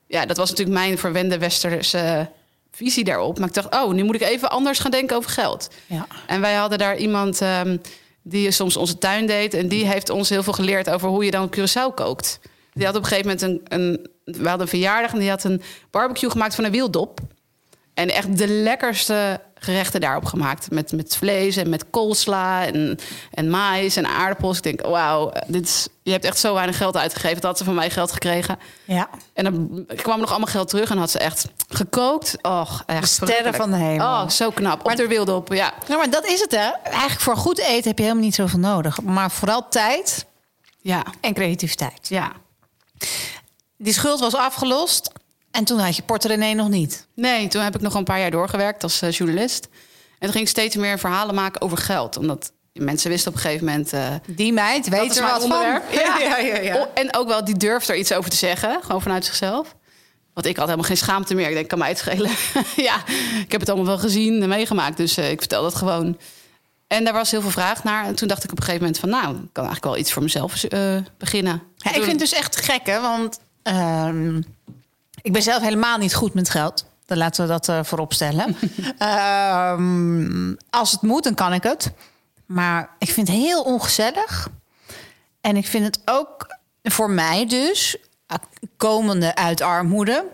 [0.06, 2.30] ja, dat was natuurlijk mijn verwende westerse
[2.70, 3.38] visie daarop.
[3.38, 5.68] Maar ik dacht, oh, nu moet ik even anders gaan denken over geld.
[5.86, 6.06] Ja.
[6.26, 7.76] En wij hadden daar iemand ehm,
[8.22, 9.54] die soms onze tuin deed.
[9.54, 12.40] En die heeft ons heel veel geleerd over hoe je dan Curaçao kookt.
[12.74, 14.08] Die had op een gegeven moment een, een...
[14.24, 17.20] We hadden een verjaardag en die had een barbecue gemaakt van een wieldop.
[17.94, 20.70] En echt de lekkerste gerechten daarop gemaakt.
[20.70, 22.98] Met, met vlees en met koolsla en,
[23.30, 24.56] en mais en aardappels.
[24.56, 27.34] Ik denk, wauw, dit is, je hebt echt zo weinig geld uitgegeven.
[27.34, 28.58] Dat had ze van mij geld gekregen.
[28.84, 29.08] Ja.
[29.32, 32.36] En dan kwam nog allemaal geld terug en had ze echt gekookt.
[32.42, 33.56] Och, echt De sterren verrukkelijk.
[33.56, 34.06] van de hemel.
[34.06, 34.86] Oh, zo knap.
[34.90, 35.72] Op de wildop, ja.
[35.86, 36.70] Nou, maar dat is het, hè?
[36.82, 39.02] Eigenlijk voor goed eten heb je helemaal niet zoveel nodig.
[39.02, 40.26] Maar vooral tijd
[40.80, 42.08] Ja, en creativiteit.
[42.08, 42.32] ja.
[43.76, 45.10] Die schuld was afgelost.
[45.50, 47.06] En toen had je Porter René nog niet.
[47.14, 49.64] Nee, toen heb ik nog een paar jaar doorgewerkt als eh, journalist.
[49.64, 52.16] En toen ging ik steeds meer verhalen maken over geld.
[52.16, 53.92] Omdat mensen wisten op een gegeven moment...
[53.92, 55.82] eh, Die meid weet er wat onderwerp.
[55.90, 55.94] van.
[56.04, 56.60] Ja, ja, ja.
[56.60, 56.76] ja.
[56.80, 58.78] Oh, En ook wel, die durft er iets over te zeggen.
[58.82, 59.74] Gewoon vanuit zichzelf.
[60.34, 61.48] Want ik had helemaal geen schaamte meer.
[61.48, 62.30] Ik denk, kan mij het schelen.
[62.76, 62.96] ja,
[63.40, 64.96] ik heb het allemaal wel gezien en meegemaakt.
[64.96, 66.18] Dus eh, ik vertel dat gewoon.
[66.94, 68.04] En daar was heel veel vraag naar.
[68.04, 69.08] En toen dacht ik op een gegeven moment van...
[69.08, 71.62] nou, ik kan eigenlijk wel iets voor mezelf eh, beginnen.
[71.76, 73.00] Ja, ik vind het dus echt gek, hè?
[73.00, 74.36] Want ehm,
[75.22, 76.86] ik ben zelf helemaal niet goed met geld.
[77.06, 78.56] Dan laten we dat eh, voorop stellen.
[78.98, 81.92] Ehm, als het moet, dan kan ik het.
[82.46, 84.48] Maar ik vind het heel ongezellig.
[85.40, 87.96] En ik vind het ook voor mij dus,
[88.76, 90.24] komende uit armoede,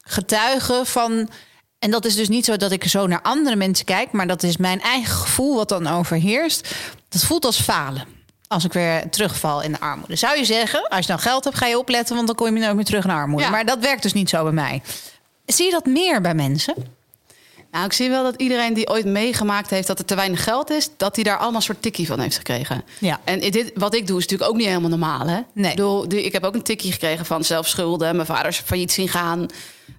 [0.00, 1.28] getuigen van.
[1.78, 4.42] En dat is dus niet zo dat ik zo naar andere mensen kijk, maar dat
[4.42, 6.74] is mijn eigen gevoel wat dan overheerst.
[7.08, 8.04] Dat voelt als falen.
[8.48, 10.16] Als ik weer terugval in de armoede.
[10.16, 12.62] Zou je zeggen, als je dan geld hebt, ga je opletten, want dan kom je
[12.62, 13.44] nooit meer terug naar armoede.
[13.44, 13.50] Ja.
[13.50, 14.82] Maar dat werkt dus niet zo bij mij.
[15.46, 16.74] Zie je dat meer bij mensen?
[17.70, 20.70] Nou, ik zie wel dat iedereen die ooit meegemaakt heeft dat er te weinig geld
[20.70, 22.84] is, dat hij daar allemaal een soort tikkie van heeft gekregen.
[22.98, 23.20] Ja.
[23.24, 25.26] En dit, wat ik doe is natuurlijk ook niet helemaal normaal.
[25.26, 25.40] Hè?
[25.52, 25.70] Nee.
[25.70, 28.14] Ik, bedoel, ik heb ook een tikkie gekregen van zelfschulden.
[28.14, 29.46] Mijn vader is failliet zien gaan.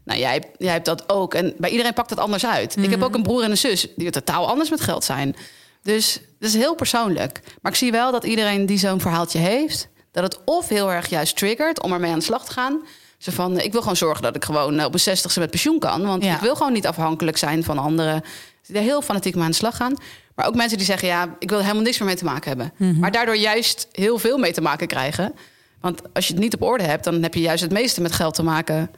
[0.10, 1.34] Nou, jij, jij hebt dat ook.
[1.34, 2.78] En bij iedereen pakt het anders uit.
[2.78, 5.36] Ik heb ook een broer en een zus die totaal anders met geld zijn.
[5.84, 7.40] Dus dat is heel persoonlijk.
[7.62, 11.10] Maar ik zie wel dat iedereen die zo'n verhaaltje heeft, dat het of heel erg
[11.10, 12.82] juist triggert om ermee aan de slag te gaan.
[13.18, 15.50] Zo van, eh, ik wil gewoon zorgen dat ik gewoon eh, op een zestigste met
[15.50, 16.06] pensioen kan.
[16.06, 16.36] Want Ja.
[16.36, 18.24] ik wil gewoon niet afhankelijk zijn van anderen.
[18.66, 19.94] Die er heel fanatiek mee aan de slag gaan.
[20.36, 23.00] Maar ook mensen die zeggen, ja, ik wil helemaal niks meer mee te maken hebben.
[23.00, 25.34] Maar daardoor juist heel veel mee te maken krijgen.
[25.82, 28.12] Want als je het niet op orde hebt, dan heb je juist het meeste met
[28.12, 28.92] geld te maken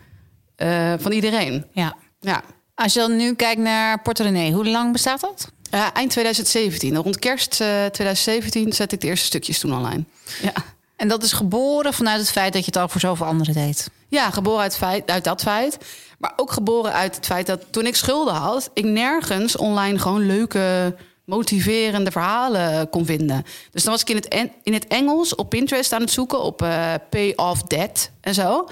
[0.56, 1.66] eh, van iedereen.
[1.72, 1.96] Ja.
[2.20, 2.44] Ja.
[2.76, 5.52] Als je dan nu kijkt naar Porto René, hoe lang bestaat dat?
[5.74, 10.04] Uh, eind 2017, rond kerst uh, 2017, zette ik de eerste stukjes toen online.
[10.42, 10.54] Ja.
[10.96, 13.90] En dat is geboren vanuit het feit dat je het al voor zoveel anderen deed?
[14.08, 15.78] Ja, geboren uit, feit, uit dat feit.
[16.18, 20.26] Maar ook geboren uit het feit dat toen ik schulden had, ik nergens online gewoon
[20.26, 20.96] leuke,
[21.26, 23.44] motiverende verhalen kon vinden.
[23.72, 26.62] Dus dan was ik in het, in het Engels op Pinterest aan het zoeken op
[26.62, 28.68] uh, pay off debt en zo.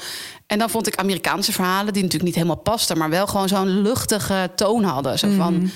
[0.49, 3.81] En dan vond ik Amerikaanse verhalen die natuurlijk niet helemaal pasten, maar wel gewoon zo'n
[3.81, 5.19] luchtige toon hadden.
[5.19, 5.53] Zo van.
[5.53, 5.71] Mm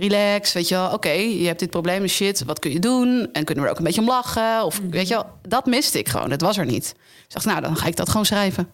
[0.00, 3.28] relax, weet je wel, oké, je hebt dit probleem, shit, wat kun je doen?
[3.32, 4.64] En kunnen we er ook een beetje om lachen?
[4.64, 4.90] Of Mhm.
[4.90, 6.94] weet je wel, dat miste ik gewoon, dat was er niet.
[7.26, 8.70] Ik dacht, nou, dan ga ik dat gewoon schrijven.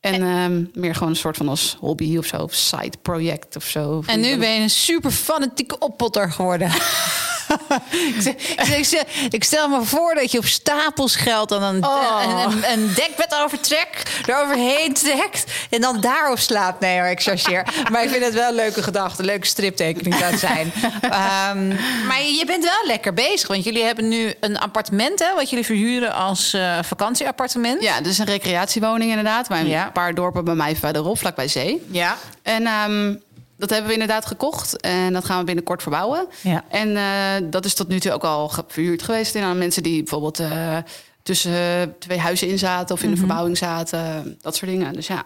[0.00, 3.64] En ehm, meer gewoon een soort van als hobby of zo, of side project of
[3.64, 4.02] zo.
[4.06, 6.70] En nu ben je een super fanatieke oppotter geworden.
[8.76, 12.22] ik, zeg- ik, stel me voor dat je op stapels geld dan een, Oh.
[12.24, 16.80] een, een, een dekbed overtrekt, eroverheen trekt en dan daarop slaapt.
[16.80, 17.66] Nee hoor, ik chargeer.
[17.90, 20.72] maar ik vind het wel een leuke gedachte, een leuke striptekening zou het zijn.
[21.00, 21.68] Ehm,
[22.06, 25.64] maar je bent wel lekker bezig, want jullie hebben nu een appartement hè, wat jullie
[25.64, 27.82] verhuren als eh, vakantieappartement.
[27.82, 29.90] Ja, dus een recreatiewoning inderdaad, bij een Ja.
[29.92, 31.86] paar dorpen bij mij verderop, vlakbij zee.
[31.90, 32.16] Ja.
[32.42, 33.14] En ehm,
[33.58, 36.26] dat hebben we inderdaad gekocht en dat gaan we binnenkort verbouwen.
[36.42, 36.64] Ja.
[36.68, 39.98] En eh, dat is tot nu toe ook al verhuurd geweest in aan mensen die
[39.98, 40.76] bijvoorbeeld eh,
[41.22, 44.92] tussen twee huizen in zaten of in de verbouwing zaten, dat soort dingen.
[44.92, 45.24] Dus ja.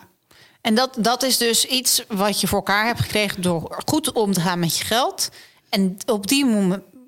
[0.61, 4.33] En dat, dat is dus iets wat je voor elkaar hebt gekregen door goed om
[4.33, 5.29] te gaan met je geld.
[5.69, 6.47] En op die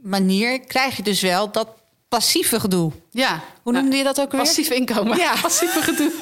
[0.03, 1.69] manier krijg je dus wel dat
[2.15, 2.93] passieve gedoe.
[3.11, 3.41] Ja.
[3.63, 4.41] Hoe noemde je dat ook weer?
[4.41, 5.17] Passief inkomen.
[5.19, 5.35] Ja.
[5.43, 6.13] passieve gedoe.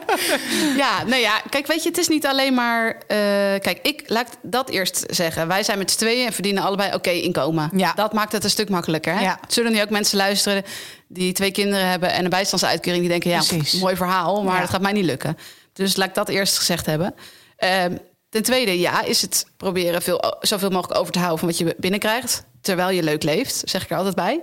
[0.82, 2.88] ja, nou ja, kijk, weet je, het is niet alleen maar.
[3.06, 3.16] eh,
[3.60, 5.48] kijk, ik laat ik dat eerst zeggen.
[5.48, 7.70] Wij zijn met z'n tweeën en verdienen allebei oké inkomen.
[7.76, 7.92] Ja.
[7.92, 9.14] Dat maakt het een stuk makkelijker.
[9.14, 9.20] Hè?
[9.20, 9.38] Ja.
[9.48, 10.64] Zullen nu ook mensen luisteren
[11.08, 13.80] die twee kinderen hebben en een bijstandsuitkering, die denken: ja, Precies.
[13.80, 14.60] mooi verhaal, maar Ja.
[14.60, 15.36] dat gaat mij niet lukken.
[15.72, 17.14] Dus laat ik dat eerst gezegd hebben.
[17.56, 17.96] Ehm,
[18.28, 21.74] ten tweede, ja, is het proberen veel, zoveel mogelijk over te houden van wat je
[21.78, 22.44] binnenkrijgt.
[22.60, 24.40] Terwijl je leuk leeft, zeg ik er altijd bij.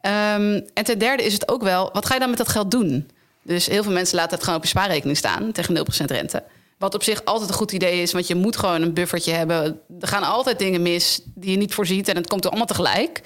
[0.00, 2.70] Ehm, en ten derde is het ook wel, wat ga je dan met dat geld
[2.70, 3.10] doen?
[3.42, 6.42] Dus heel veel mensen laten het gewoon op je spaarrekening staan tegen 0% rente.
[6.78, 9.80] Wat op zich altijd een goed idee is, want je moet gewoon een buffertje hebben.
[10.00, 13.20] Er gaan altijd dingen mis die je niet voorziet en het komt er allemaal tegelijk.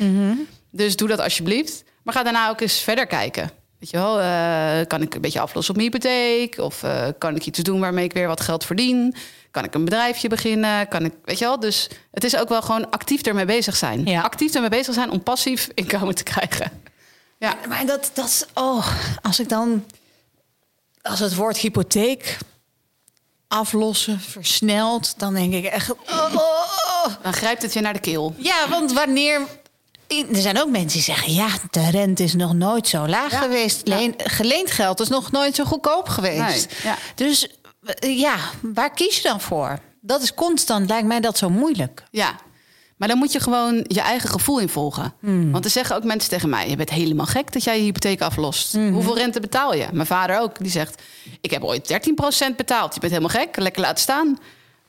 [0.71, 1.85] Dus doe dat alsjeblieft.
[2.03, 3.51] Maar ga daarna ook eens verder kijken.
[3.81, 6.59] Weet je wel, eh, kan ik een beetje aflossen op mijn hypotheek?
[6.59, 9.15] Of eh, kan ik iets doen waarmee ik weer wat geld verdien?
[9.51, 10.89] Kan ik een bedrijfje beginnen?
[10.89, 11.61] Kan ik, weet je wel?
[11.61, 14.05] Dus het is ook wel gewoon actief ermee bezig zijn.
[14.05, 14.21] Ja.
[14.21, 16.83] Actief ermee bezig zijn om passief inkomen te krijgen.
[17.39, 18.87] Ja, Maar dat, dat is, oh,
[19.23, 19.85] als ik dan,
[21.03, 22.39] als het woord hypotheek
[23.49, 26.35] aflossen versnelt, dan denk ik echt, oh, oh,
[27.05, 27.15] oh.
[27.23, 28.35] dan grijpt het je naar de keel.
[28.37, 29.41] Ja, want wanneer.
[30.11, 33.39] Er zijn ook mensen die zeggen: ja, de rente is nog nooit zo laag Ja.
[33.39, 33.87] geweest.
[33.89, 36.69] Leen, geleend geld is nog nooit zo goedkoop geweest.
[36.69, 36.97] Nee, ja.
[37.15, 37.49] Dus
[37.85, 39.79] eh, ja, waar kies je dan voor?
[40.01, 42.03] Dat is constant, lijkt mij dat zo moeilijk.
[42.11, 42.35] Ja,
[42.97, 45.15] maar dan moet je gewoon je eigen gevoel in volgen.
[45.21, 45.51] Hmm.
[45.53, 48.21] Want er zeggen ook mensen tegen mij: Je bent helemaal gek dat jij je hypotheek
[48.21, 48.73] aflost.
[48.73, 48.93] Hmm.
[48.93, 49.87] Hoeveel rente betaal je?
[49.93, 50.59] Mijn vader ook.
[50.59, 51.03] Die zegt:
[51.41, 52.95] Ik heb ooit 13% betaald.
[52.95, 53.57] Je bent helemaal gek.
[53.57, 54.39] Lekker laten staan.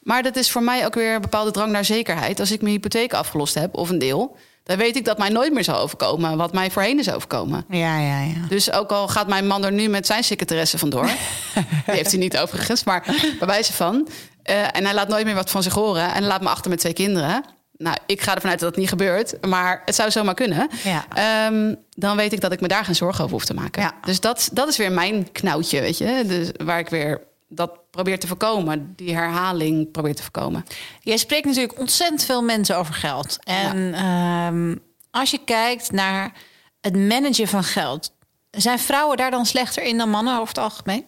[0.04, 2.40] Maar dat is voor mij ook weer een bepaalde drang naar zekerheid.
[2.40, 4.36] Als ik mijn hypotheek afgelost heb, of een deel,
[4.72, 7.66] dan weet ik dat mij nooit meer zal overkomen wat mij voorheen is overkomen.
[7.70, 8.48] Ja, ja, ja.
[8.48, 11.06] Dus ook al gaat mijn man er nu met zijn secretaresse vandoor.
[11.86, 13.04] die heeft hij niet overigens, maar
[13.40, 14.08] bij wijze van.
[14.44, 16.14] Eh, en hij laat nooit meer wat van zich horen.
[16.14, 17.44] En laat me achter met twee kinderen.
[17.78, 19.48] Nou, ik ga ervan uit dat dat niet gebeurt.
[19.48, 20.70] Maar het zou zomaar kunnen.
[20.84, 21.06] Ja.
[21.14, 23.82] Ehm, dan weet ik dat ik me daar geen zorgen over hoef te maken.
[23.82, 23.94] Ja.
[24.06, 26.24] Dus dat, dat is weer mijn knauwtje, weet je.
[26.28, 27.22] Dus waar ik weer
[27.54, 28.94] dat probeer te voorkomen.
[28.96, 30.64] Die herhaling probeer te voorkomen.
[31.00, 33.38] Jij spreekt natuurlijk ontzettend veel mensen over geld.
[33.44, 34.76] En ehm,
[35.12, 36.34] als je kijkt naar
[36.82, 38.14] het managen van geld,
[38.52, 41.06] zijn vrouwen daar dan slechter in dan mannen over het algemeen?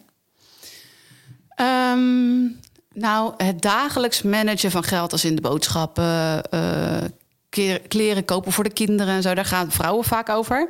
[1.48, 2.42] Ehm,
[2.92, 7.02] nou, het dagelijks managen van geld als in de boodschappen, eh,
[7.88, 10.68] kleren kopen voor de kinderen en zo, daar gaan vrouwen vaak over.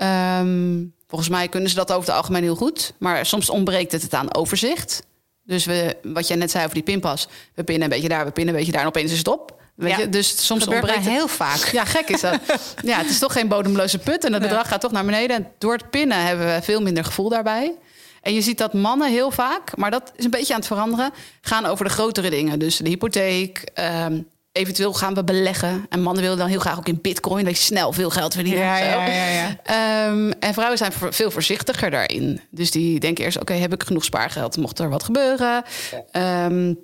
[0.00, 4.02] Ehm, volgens mij kunnen ze dat over het algemeen heel goed, maar soms ontbreekt het
[4.02, 5.02] het aan overzicht.
[5.44, 8.30] Dus we, wat jij net zei over die pinpas, we pinnen een beetje daar, we
[8.30, 9.54] pinnen een beetje daar en opeens is het op.
[9.74, 9.98] Weet Ja.
[9.98, 10.08] je?
[10.08, 11.56] Dus soms ontbreekt het heel vaak.
[11.64, 12.40] ja, gek is dat.
[12.82, 14.24] ja, het is toch geen bodemloze put.
[14.24, 14.50] En het Nee.
[14.50, 15.36] bedrag gaat toch naar beneden.
[15.36, 17.74] En door het pinnen hebben we veel minder gevoel daarbij.
[18.22, 21.10] En je ziet dat mannen heel vaak, maar dat is een beetje aan het veranderen,
[21.40, 22.58] gaan over de grotere dingen.
[22.58, 23.58] Dus de hypotheek.
[23.74, 24.20] ehm,
[24.56, 25.86] eventueel gaan we beleggen.
[25.88, 28.62] En mannen willen dan heel graag ook in bitcoin, dat je snel veel geld verdienen.
[28.62, 29.56] Ja, ja, ja, ja.
[29.62, 32.40] Ehm, en vrouwen zijn veel voorzichtiger daarin.
[32.50, 34.56] Dus die denken eerst: oké, heb ik genoeg spaargeld?
[34.56, 35.64] Mocht er wat gebeuren?
[36.10, 36.74] Ehm,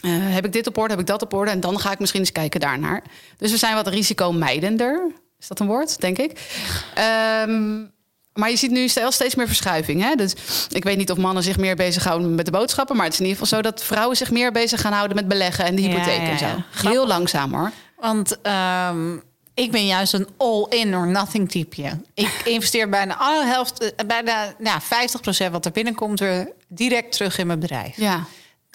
[0.00, 0.90] eh, heb ik dit op orde?
[0.90, 1.50] Heb ik dat op orde?
[1.50, 3.02] En dan ga ik misschien eens kijken daarnaar.
[3.36, 5.12] Dus we zijn wat risicomijdender.
[5.38, 6.32] Is dat een woord, denk ik?
[6.94, 7.84] Ehm,
[8.36, 10.02] Maar je ziet nu steeds meer verschuiving.
[10.02, 10.14] Hè?
[10.14, 10.34] Dus
[10.70, 12.96] ik weet niet of mannen zich meer bezighouden met de boodschappen.
[12.96, 15.28] Maar het is in ieder geval zo dat vrouwen zich meer bezig gaan houden met
[15.28, 16.88] beleggen en de hypotheek ja, en zo.
[16.88, 17.70] Heel langzaam hoor.
[17.96, 19.16] Want ehm,
[19.54, 22.00] ik ben juist een all-in or nothing typeje.
[22.14, 24.80] Ik investeer bijna alle helft, eh, bijna nou,
[25.48, 27.96] 50% wat er binnenkomt weer direct terug in mijn bedrijf.
[27.96, 28.26] Ja.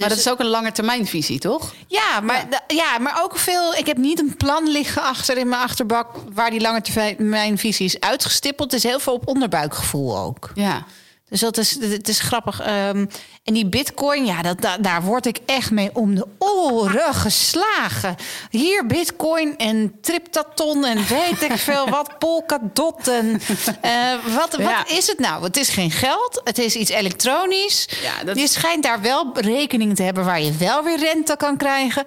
[0.02, 1.74] Maar dat is ook een lange termijnvisie, toch?
[1.88, 2.64] Ja, maar, ja.
[2.68, 3.74] ja, maar ook veel.
[3.74, 7.86] Ik heb niet een plan liggen achter in mijn achterbak waar die lange termijn visie
[7.86, 8.72] is uitgestippeld.
[8.72, 10.52] Het is heel veel op onderbuikgevoel ook.
[10.54, 10.86] Ja.
[11.32, 12.60] Dus dat is, het is grappig.
[12.62, 13.06] Ehm,
[13.44, 18.16] en die bitcoin, ja, dat, da- daar word ik echt mee om de oren geslagen.
[18.50, 23.42] Hier bitcoin en triptaton en weet ik veel wat, polkadot en
[23.82, 23.92] eh,
[24.36, 24.64] wat, Ja.
[24.64, 25.44] wat is het nou?
[25.44, 27.88] Het is geen geld, het is iets elektronisch.
[28.02, 31.58] Ja, dat- Je schijnt daar wel rekening te hebben waar je wel weer rente kan
[31.58, 32.04] krijgen.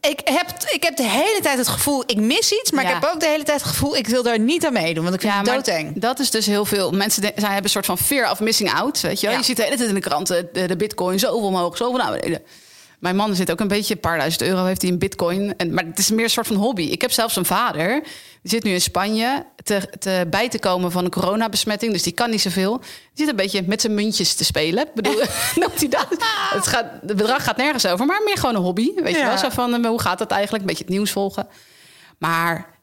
[0.00, 2.88] Ik heb, ik heb de hele tijd het gevoel, ik mis iets, maar Ja.
[2.96, 5.14] ik heb ook de hele tijd het gevoel, ik wil daar niet aan meedoen, want
[5.14, 6.00] ik vind Ja, het doodeng.
[6.00, 6.90] dat is dus heel veel.
[6.90, 9.00] Mensen de- zij hebben een soort van fear of missing out.
[9.00, 9.34] Weet je, wel?
[9.34, 9.40] Ja.
[9.40, 12.10] je ziet de hele tijd in de kranten de, de bitcoin zoveel omhoog, zoveel naar
[12.12, 12.42] beneden.
[12.98, 15.56] Mijn man zit ook een beetje, een paar duizend euro heeft hij in bitcoin.
[15.56, 16.82] En, maar het is meer een soort van hobby.
[16.82, 18.00] Ik heb zelfs een vader,
[18.42, 21.92] die zit nu in Spanje te, te, bij te komen van een coronabesmetting.
[21.92, 22.78] Dus die kan niet zoveel.
[22.78, 24.86] Die zit een beetje met zijn muntjes te spelen.
[24.86, 25.14] Ik bedoel,
[25.60, 26.06] noemt hij dat?
[26.50, 28.94] Het, gaat, het bedrag gaat nergens over, maar meer gewoon een hobby.
[28.94, 30.62] Weet je wel, zo van, eh, hoe gaat dat eigenlijk?
[30.62, 31.48] Een beetje het nieuws volgen.
[32.18, 32.78] Maar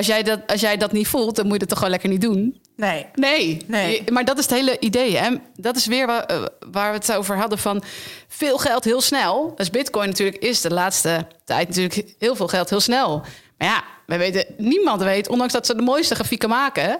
[0.00, 2.08] als jij, dat, als jij dat niet voelt, dan moet je dat toch gewoon lekker
[2.08, 2.60] niet doen.
[2.76, 3.06] Nee.
[3.14, 4.02] Nee, Nee.
[4.04, 5.16] Je- maar dat is het hele idee.
[5.16, 5.30] Hè?
[5.56, 7.82] Dat is weer waar, eh, waar we het over hadden van
[8.28, 9.52] veel geld heel snel.
[9.56, 13.18] Dus bitcoin natuurlijk is de laatste tijd natuurlijk heel veel geld heel snel.
[13.58, 16.98] Maar ja, wij weten, niemand weet, ondanks dat ze de mooiste grafieken maken...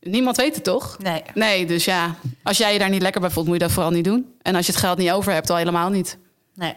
[0.00, 0.96] Niemand weet het toch?
[0.98, 1.22] Nee.
[1.34, 3.90] Nee, dus ja, als jij je daar niet lekker bij voelt, moet je dat vooral
[3.90, 4.34] niet doen.
[4.42, 6.18] En als je het geld niet over hebt, al helemaal niet.
[6.54, 6.74] Nee.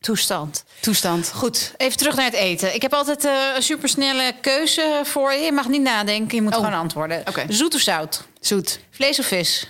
[0.00, 0.64] Toestand.
[0.80, 1.32] Toestand.
[1.34, 2.74] Goed, even terug naar het eten.
[2.74, 5.38] Ik heb altijd eh, een supersnelle keuze voor je.
[5.38, 6.64] Je mag niet nadenken, je moet Oh.
[6.64, 7.22] gewoon antwoorden.
[7.48, 8.24] Zoet of zout?
[8.40, 8.80] Zoet.
[8.90, 9.68] Vlees of vis?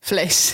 [0.00, 0.52] Vlees.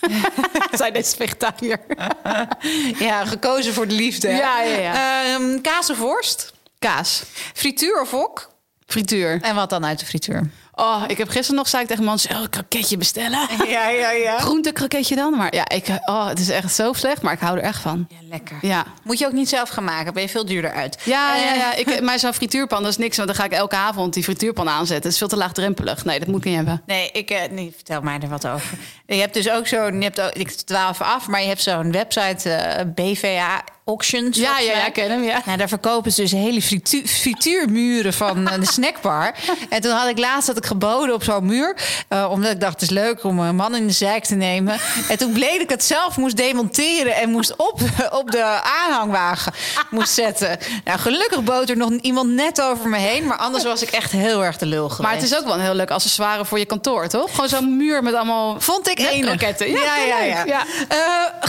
[0.72, 1.80] Zij deze vegetariër.
[2.98, 4.28] Ja, gekozen voor de liefde.
[4.28, 5.22] Ja, ja, ja.
[5.34, 6.52] Ehm, kaas of worst?
[6.78, 7.22] Kaas.
[7.54, 8.50] Frituur of wok?
[8.86, 9.38] Frituur.
[9.42, 10.50] En wat dan uit de frituur?
[10.78, 13.48] Oh, ik heb gisteren nog zei ik tegen man, oh, een kroketje bestellen.
[13.68, 14.38] Ja, ja, ja.
[14.46, 15.36] Groentekroketje dan?
[15.36, 18.06] Maar ja, ik, oh, het is echt zo slecht, maar ik hou er echt van.
[18.08, 18.56] Ja, lekker.
[18.60, 18.84] Ja.
[19.04, 20.98] Moet je ook niet zelf gaan maken, ben je veel duurder uit.
[21.04, 21.74] Ja, ja, Eh, ja.
[21.74, 23.16] Ik, maar zo'n frituurpan, dat is niks.
[23.16, 24.96] Want dan ga ik elke avond die frituurpan aanzetten.
[24.96, 26.04] Het is veel te laagdrempelig.
[26.04, 26.82] Nee, dat moet ik niet hebben.
[26.86, 28.78] Nee, ik, eh, nee, vertel mij er wat over.
[29.06, 31.62] Je hebt dus ook zo'n, je hebt ook, ik dwaal even af, maar je hebt
[31.62, 33.64] zo'n website, eh, BVA
[33.96, 34.36] Auctions.
[34.38, 35.42] Ja, ja, ja, ken hem, ja.
[35.44, 39.34] Nou, daar verkopen ze dus hele fritu- frituurmuren van eh, de snackbar.
[39.68, 41.76] En toen had ik laatst dat ik geboden op zo'n muur.
[42.08, 44.78] eh, omdat ik dacht, het is leuk om een man in de zijk te nemen.
[45.08, 47.80] En toen bleek ik het zelf moest demonteren en moest op,
[48.20, 48.42] op de
[48.84, 49.52] aanhangwagen
[49.90, 50.58] moest zetten.
[50.84, 53.26] Nou, gelukkig bood er nog iemand net over me heen.
[53.26, 55.02] Maar anders was ik echt heel erg de lul geweest.
[55.02, 57.30] Maar het is ook wel een heel leuk accessoire voor je kantoor, toch?
[57.30, 58.60] Gewoon zo'n muur met allemaal...
[58.60, 59.70] Vond ik kroketten.
[59.70, 60.44] Ja, Ja, ja, ja.
[60.44, 60.64] Ja.
[60.88, 60.98] Eh,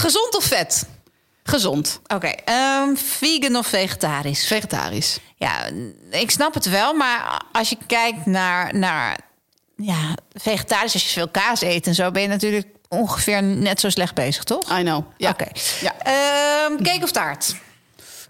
[0.01, 0.83] gezond of vet?
[1.49, 1.99] Gezond.
[2.07, 2.27] Oké.
[2.27, 4.47] ehm, vegan of vegetarisch?
[4.47, 5.17] Vegetarisch.
[5.35, 5.51] Ja,
[6.09, 9.17] ik snap het wel, maar als je kijkt naar, naar
[9.75, 13.89] ja, vegetarisch, als je veel kaas eet en zo, ben je natuurlijk ongeveer net zo
[13.89, 14.79] slecht bezig, toch?
[14.79, 15.05] I know.
[15.17, 15.29] Ja.
[15.29, 15.47] Oké.
[15.81, 15.93] Ja.
[16.03, 17.55] Ehm, cake of taart?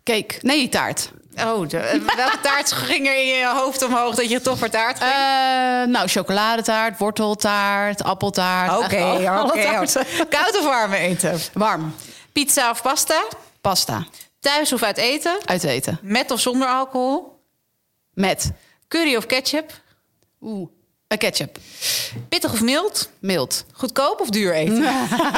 [0.03, 0.35] Cake.
[0.41, 1.11] Nee, taart.
[1.45, 4.97] Oh, de, welke taart ging er in je hoofd omhoog dat je toch voor taart
[4.99, 5.11] ging?
[5.11, 8.77] Eh, nou, chocoladetaart, worteltaart, appeltaart.
[8.77, 9.23] Oké,
[9.63, 10.05] taarten.
[10.29, 11.39] Koud of warm eten?
[11.53, 11.95] Warm.
[12.37, 13.27] Pizza of pasta?
[13.61, 14.07] Pasta.
[14.39, 15.37] Thuis of uit eten?
[15.45, 15.99] Uit eten.
[16.01, 17.39] Met of zonder alcohol?
[18.13, 18.51] Met.
[18.87, 19.81] Curry of ketchup?
[20.41, 20.69] Oeh.
[21.07, 21.57] Een ketchup.
[22.29, 23.09] Pittig of mild?
[23.19, 23.65] Mild.
[23.73, 24.77] Goedkoop of duur eten?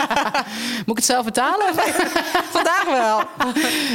[0.86, 1.66] Moet ik het zelf betalen?
[2.52, 3.20] Vandaag wel.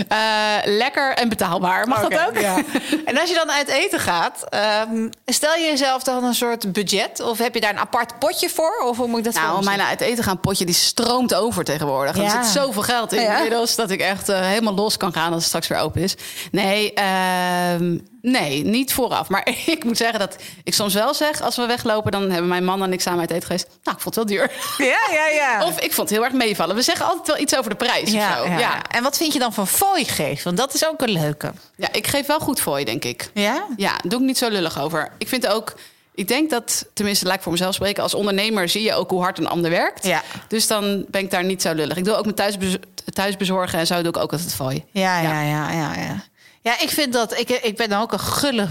[0.09, 0.19] Eh,
[0.65, 1.89] lekker en betaalbaar.
[1.89, 2.39] Mag dat ook?
[2.41, 2.57] Ja.
[3.05, 7.21] En als je dan uit eten gaat, ehm, stel je jezelf dan een soort budget?
[7.21, 8.85] Of heb je daar een apart potje voor?
[8.89, 11.65] Of hoe moet ik dat Nou, voor mijn uit eten gaan potje die stroomt over
[11.65, 12.17] tegenwoordig.
[12.17, 13.35] Er zit zoveel geld in Ja.
[13.37, 16.15] inmiddels dat ik echt eh, helemaal los kan gaan als het straks weer open is.
[16.53, 19.29] Nee, ehm, nee, niet vooraf.
[19.29, 22.65] Maar ik moet zeggen dat ik soms wel zeg, als we weglopen, dan hebben mijn
[22.65, 23.67] man en ik samen uit eten geweest.
[23.83, 24.51] Nou, ik vond het wel duur.
[24.79, 25.65] Ja, ja, ja.
[25.69, 26.77] Of ik vond het heel erg meevallen.
[26.77, 28.53] We zeggen altijd wel iets over de prijs ja, of zo.
[28.53, 28.59] ja.
[28.59, 28.83] Ja.
[28.91, 30.45] En wat vind je dan van fooi geven?
[30.45, 31.53] Want dat is ook een leuke.
[31.77, 33.31] ja, ik geef wel goed je, denk ik.
[33.35, 33.67] Ja?
[33.77, 35.09] Ja, doe ik niet zo lullig over.
[35.19, 35.75] Ik vind ook,
[36.15, 39.23] ik denk dat, tenminste, laat ik voor mezelf spreken, als ondernemer zie je ook hoe
[39.23, 40.07] hard een ander werkt.
[40.07, 40.23] Ja.
[40.49, 41.97] Dus dan ben ik daar niet zo lullig.
[41.97, 42.77] Ik doe ook mijn thuisbez
[43.13, 44.85] thuisbezorgen en zo doe ik ook altijd fooi.
[44.91, 46.25] Ja, ja, ja, ja, ja.
[46.61, 48.69] Ja, ik vind dat, ik, ik ben ook een gulle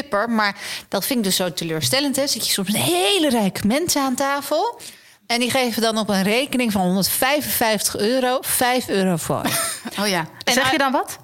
[0.00, 0.56] tipper, maar
[0.88, 2.16] dat vind ik dus zo teleurstellend.
[2.16, 2.26] Hè?
[2.26, 4.80] Zit je soms een hele rijke mensen aan tafel
[5.26, 9.42] en die geven dan op een rekening van 155 euro 5 euro voor.
[10.00, 10.26] Oh ja.
[10.44, 11.18] En zeg je dan wat?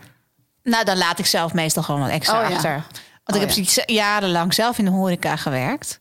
[0.62, 2.54] nou, dan laat ik zelf meestal gewoon wat extra Oh ja.
[2.54, 2.72] achter.
[3.24, 3.82] Want Oh ik heb ja.
[3.94, 6.00] jarenlang zelf in de horeca gewerkt.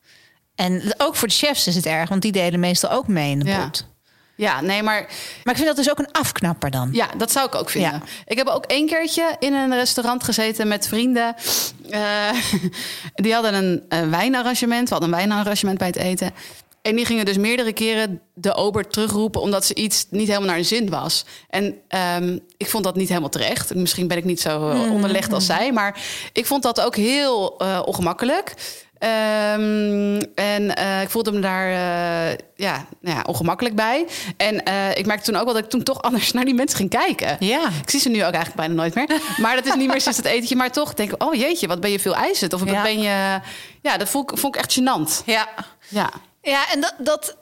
[0.55, 3.39] En ook voor de chefs is het erg, want die delen meestal ook mee in
[3.39, 3.79] de pot.
[3.79, 3.90] Ja,
[4.35, 5.07] nee, maar
[5.43, 6.89] Maar ik vind dat dus ook een afknapper dan.
[6.91, 7.91] Ja, dat zou ik ook vinden.
[7.91, 8.01] Ja.
[8.25, 11.35] Ik heb ook één keertje in een restaurant gezeten met vrienden.
[11.89, 12.29] Eh,
[13.23, 14.89] die hadden een, wijnarrangement.
[14.89, 16.33] We hadden een wijnarrangement bij het eten.
[16.81, 19.41] En die gingen dus meerdere keren de ober terugroepen...
[19.41, 21.25] omdat ze iets niet helemaal naar hun zin was.
[21.49, 23.75] En ehm, ik vond dat niet helemaal terecht.
[23.75, 25.71] Misschien ben ik niet zo eh, onderlegd als zij.
[25.71, 26.01] Maar
[26.33, 28.53] ik vond dat ook heel eh, ongemakkelijk.
[29.01, 34.07] Ehm, en eh, ik voelde me daar eh, ja, nou ja, ongemakkelijk bij.
[34.37, 36.77] En eh, ik merkte toen ook wel dat ik toen toch anders naar die mensen
[36.77, 37.35] ging kijken.
[37.39, 37.69] Ja.
[37.81, 39.21] Ik zie ze nu ook eigenlijk bijna nooit meer.
[39.37, 40.55] Maar dat is niet meer sinds het etentje.
[40.55, 42.53] Maar toch denk ik, oh jeetje, wat ben je veel eisend.
[42.53, 42.81] Of wat Ja.
[42.81, 43.39] ben je...
[43.81, 45.25] Ja, dat vond ik, vond ik echt gênant.
[45.25, 45.47] Ja.
[45.87, 46.09] Ja.
[46.41, 47.37] Ja, en dat, dat,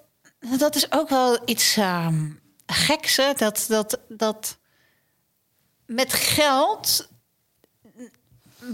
[0.58, 2.26] dat is ook wel iets ehm
[2.66, 3.34] geks, hè?
[3.34, 4.58] Dat, dat, dat
[5.86, 7.08] met geld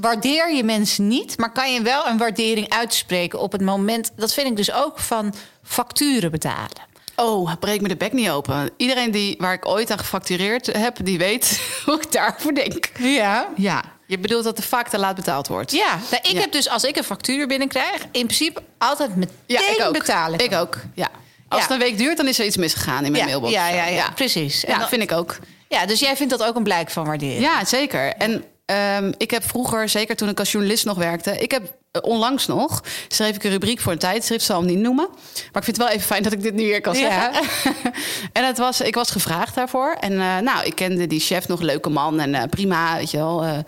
[0.01, 4.11] waardeer je mensen niet, maar kan je wel een waardering uitspreken op het moment.
[4.15, 5.33] Dat vind ik dus ook van
[5.63, 6.93] facturen betalen.
[7.15, 8.69] Oh, breek me de bek niet open.
[8.77, 12.89] Iedereen die, waar ik ooit aan gefactureerd heb, die weet hoe ik daarvoor denk.
[12.99, 13.47] Ja.
[13.55, 15.71] Ja, je bedoelt dat er vaak te laat betaald wordt.
[15.71, 16.39] Ja, nou, ik Ja.
[16.39, 19.93] heb dus als ik een factuur binnenkrijg, in principe altijd meteen Ja, ik ook.
[19.93, 20.39] betalen.
[20.39, 21.09] Ik ook, ja.
[21.49, 21.67] Als Ja.
[21.67, 23.53] het een week duurt, dan is er iets misgegaan in mijn mailbox.
[23.53, 24.65] Ja, ja, ja, precies.
[24.65, 25.37] En Ja, dan- vind ik ook.
[25.67, 27.39] ja, dus jij vindt dat ook een blijk van waardering.
[27.41, 28.13] Ja, zeker.
[28.13, 31.38] En ehm, ik heb vroeger, zeker toen ik als journalist nog werkte...
[31.38, 34.45] ik heb eh, onlangs nog, schreef ik een rubriek voor een tijdschrift...
[34.45, 35.07] zal hem niet noemen.
[35.11, 37.34] Maar ik vind het wel even fijn dat ik dit nu weer kan Ja.
[37.34, 37.74] zeggen.
[38.34, 39.95] en het was, ik was gevraagd daarvoor.
[39.99, 43.18] En eh, nou, ik kende die chef nog, leuke man en eh, prima, weet je
[43.18, 43.63] wel...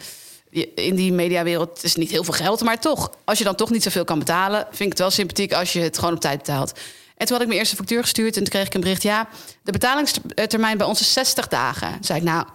[0.76, 3.84] in die mediawereld is niet heel veel geld, maar toch, als je dan toch niet
[3.84, 6.72] zoveel kan betalen, vind ik het wel sympathiek als je het gewoon op tijd betaalt.
[7.18, 9.28] En toen had ik mijn eerste factuur gestuurd en toen kreeg ik een bericht: ja,
[9.64, 11.92] de betalingstermijn bij ons is 60 dagen.
[11.92, 12.46] Toen zei ik, nou,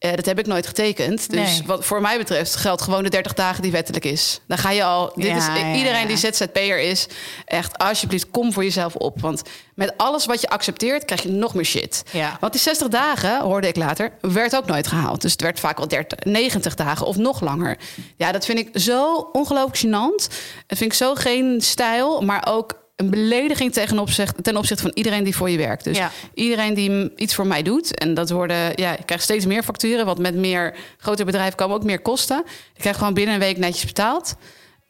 [0.00, 1.30] eh, dat heb ik nooit getekend.
[1.30, 1.62] Dus Nee.
[1.66, 4.40] wat voor mij betreft geldt gewoon de 30 dagen die wettelijk is.
[4.46, 5.12] Dan ga je al.
[5.14, 6.06] Dit Ja, is ja, iedereen ja.
[6.06, 7.06] die ZZP'er is,
[7.44, 9.20] echt alsjeblieft, kom voor jezelf op.
[9.20, 9.42] Want
[9.74, 12.02] met alles wat je accepteert, krijg je nog meer shit.
[12.40, 15.20] Want die 60 dagen, hoorde ik later, werd ook nooit gehaald.
[15.20, 17.76] Dus het werd vaak wel 30, 90 dagen of nog langer.
[18.16, 20.26] Ja, dat vind ik zo ongelooflijk gênant.
[20.66, 24.92] Dat vind ik zo geen stijl, maar ook een belediging ten opzichte, ten opzichte van
[24.94, 25.84] iedereen die voor je werkt.
[25.84, 26.10] Dus Ja.
[26.34, 27.98] iedereen die iets voor mij doet.
[27.98, 30.06] En dat worden, ja, ik krijg steeds meer facturen.
[30.06, 32.38] Want met meer grotere bedrijven komen ook meer kosten.
[32.74, 34.34] Ik krijg gewoon binnen een week netjes betaald.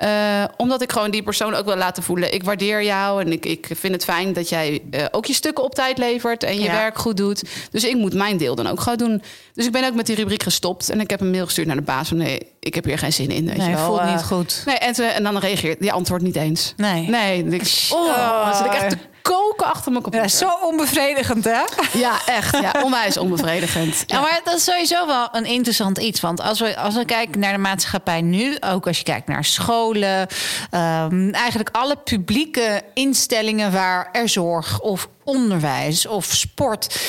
[0.00, 2.34] Eh, omdat ik gewoon die persoon ook wil laten voelen.
[2.34, 5.64] Ik waardeer jou en ik, ik vind het fijn dat jij eh, ook je stukken
[5.64, 6.72] op tijd levert en je Ja.
[6.72, 7.42] werk goed doet.
[7.70, 9.22] Dus ik moet mijn deel dan ook gewoon doen.
[9.54, 11.76] Dus ik ben ook met die rubriek gestopt en ik heb een mail gestuurd naar
[11.76, 13.46] de baas van nee, ik heb hier geen zin in.
[13.46, 13.86] Weet Nee, je wel.
[13.86, 14.62] voelt Eh, niet goed.
[14.66, 16.72] Nee, en, ze- en dan reageert die antwoord niet eens.
[16.76, 17.08] Nee.
[17.08, 20.30] Nee, ik, oh, zit ik echt te koken achter mijn Ja, computer.
[20.38, 21.62] zo onbevredigend, hè?
[21.98, 22.56] Ja, echt.
[22.60, 24.04] Ja, onwijs onbevredigend.
[24.06, 26.20] Ja, maar dat is sowieso wel een interessant iets.
[26.20, 29.44] Want als we, als we kijken naar de maatschappij nu, ook als je kijkt naar
[29.44, 30.26] scholen,
[30.70, 37.00] ehm, eigenlijk alle publieke instellingen waar er zorg of onderwijs of sport.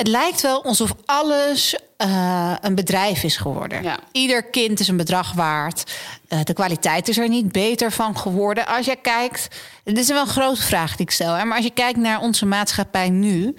[0.00, 3.82] Het lijkt wel alsof alles eh, een bedrijf is geworden.
[3.82, 3.98] Ja.
[4.12, 5.92] Ieder kind is een bedrag waard.
[6.28, 8.66] Eh, de kwaliteit is er niet beter van geworden.
[8.66, 9.48] Als je kijkt,
[9.84, 11.34] dit is wel een grote vraag die ik stel.
[11.34, 11.44] Hè?
[11.44, 13.54] Maar als je kijkt naar onze maatschappij nu,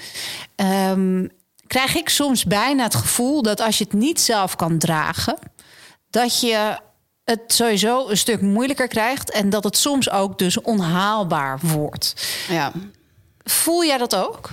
[0.56, 1.28] ehm,
[1.68, 5.38] krijg ik soms bijna het gevoel dat als je het niet zelf kan dragen,
[6.10, 6.78] dat je
[7.24, 12.28] het sowieso een stuk moeilijker krijgt en dat het soms ook dus onhaalbaar wordt.
[12.50, 12.72] Ja.
[13.44, 14.50] Voel jij dat ook?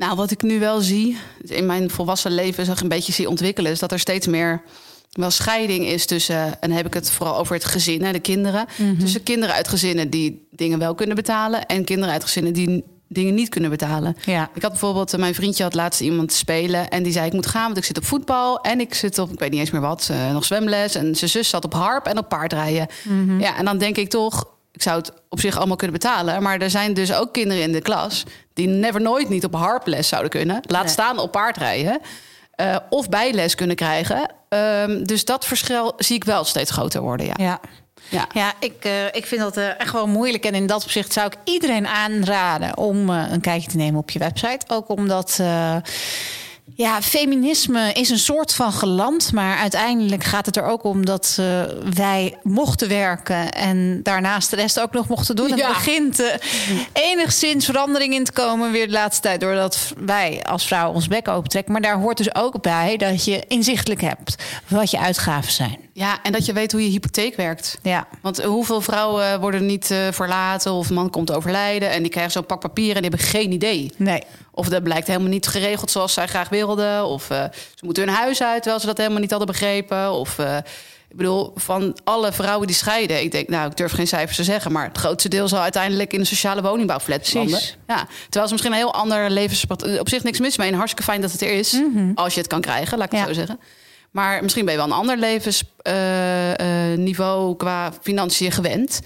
[0.00, 3.28] Nou, wat ik nu wel zie, in mijn volwassen leven zag ik een beetje zie
[3.28, 4.62] ontwikkelen, is dat er steeds meer
[5.10, 8.20] wel scheiding is tussen, en dan heb ik het vooral over het gezin, hè, de
[8.20, 8.66] kinderen.
[8.98, 13.34] Tussen kinderen uit gezinnen die dingen wel kunnen betalen en kinderen uit gezinnen die dingen
[13.34, 14.16] niet kunnen betalen.
[14.24, 14.50] Ja.
[14.54, 17.46] Ik had bijvoorbeeld, eh, mijn vriendje had laatst iemand spelen en die zei ik moet
[17.46, 19.80] gaan, want ik zit op voetbal en ik zit op, ik weet niet eens meer
[19.80, 22.86] wat, eh, nog zwemles en zijn zus zat op harp en op paardrijden.
[23.38, 24.44] Ja, en dan denk ik toch,
[24.80, 27.72] ik zou het op zich allemaal kunnen betalen, maar er zijn dus ook kinderen in
[27.72, 28.24] de klas
[28.54, 30.92] die never nooit niet op harples zouden kunnen, laat Nee.
[30.92, 31.98] staan op paardrijden.
[32.54, 34.30] eh, of bijles kunnen krijgen.
[34.48, 37.26] Ehm, dus dat verschil zie ik wel steeds groter worden.
[37.26, 37.34] Ja.
[37.38, 37.60] Ja.
[38.08, 38.26] Ja.
[38.34, 40.44] Ja, ik, eh, ik vind dat eh, echt wel moeilijk.
[40.44, 44.18] En in dat opzicht zou ik iedereen aanraden om een kijkje te nemen op je
[44.18, 44.60] website.
[44.68, 45.40] Ook omdat.
[46.80, 51.36] Ja, feminisme is een soort van geland, maar uiteindelijk gaat het er ook om dat
[51.40, 51.62] eh,
[51.94, 55.48] wij mochten werken en daarnaast de rest ook nog mochten doen.
[55.48, 55.54] Ja.
[55.56, 56.34] Het begint eh,
[56.92, 61.28] enigszins verandering in te komen weer de laatste tijd, doordat wij als vrouw ons bek
[61.28, 61.72] opentrekken.
[61.72, 64.34] Maar daar hoort dus ook bij dat je inzichtelijk hebt
[64.68, 65.78] wat je uitgaven zijn.
[65.92, 67.78] ja, en dat je weet hoe je hypotheek werkt.
[67.82, 68.06] Ja.
[68.22, 72.32] Want hoeveel vrouwen worden niet eh, verlaten of een man komt overlijden en die krijgen
[72.32, 73.92] zo'n pak papieren en die hebben geen idee.
[73.96, 74.22] Nee.
[74.60, 77.04] Of dat blijkt helemaal niet geregeld zoals zij graag wilden.
[77.04, 77.44] Of eh,
[77.74, 80.12] ze moeten hun huis uit terwijl ze dat helemaal niet hadden begrepen.
[80.12, 80.56] Of eh,
[81.08, 84.44] ik bedoel, van alle vrouwen die scheiden, ik denk, nou, ik durf geen cijfers te
[84.44, 87.60] zeggen, maar het grootste deel zal uiteindelijk in een sociale woningbouwflat belanden.
[87.86, 89.98] Ja, terwijl ze misschien een heel ander levenspad.
[89.98, 90.68] Op zich niks mis mee.
[90.68, 91.80] En hartstikke fijn dat het er is,
[92.14, 93.26] als je het kan krijgen, laat ik het Ja.
[93.26, 93.60] zo zeggen.
[94.10, 99.00] Maar misschien ben je wel een ander levensniveau qua financiën gewend.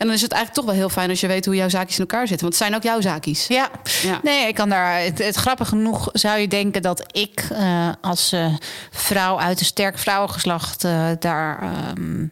[0.00, 1.94] En dan is het eigenlijk toch wel heel fijn als je weet hoe jouw zaakjes
[1.98, 2.48] in elkaar zitten.
[2.48, 3.46] Want het zijn ook jouw zaakjes.
[3.46, 3.70] Ja.
[4.02, 4.20] Ja.
[4.22, 5.00] nee, ik kan daar.
[5.00, 8.54] Het, het grappig genoeg zou je denken dat ik eh, als eh,
[8.90, 12.26] vrouw uit een sterk vrouwengeslacht eh, daar ehm,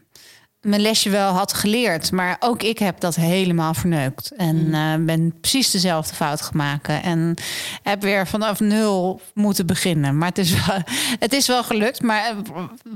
[0.60, 2.12] mijn lesje wel had geleerd.
[2.12, 4.32] Maar ook ik heb dat helemaal verneukt.
[4.36, 6.88] En eh, ben precies dezelfde fout gemaakt.
[6.88, 7.34] En
[7.82, 10.18] heb weer vanaf nul moeten beginnen.
[10.18, 10.76] Maar het is wel,
[11.18, 12.02] het is wel gelukt.
[12.02, 12.34] Maar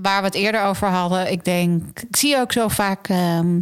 [0.01, 3.09] waar we het eerder over hadden, ik denk, ik zie ook zo vaak.
[3.09, 3.61] ehm,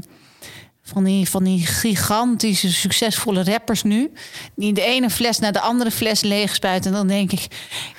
[0.93, 4.13] van die, van die gigantische, succesvolle rappers nu.
[4.55, 6.91] Die de ene fles naar de andere fles leegspuiten.
[6.91, 7.47] En dan denk ik,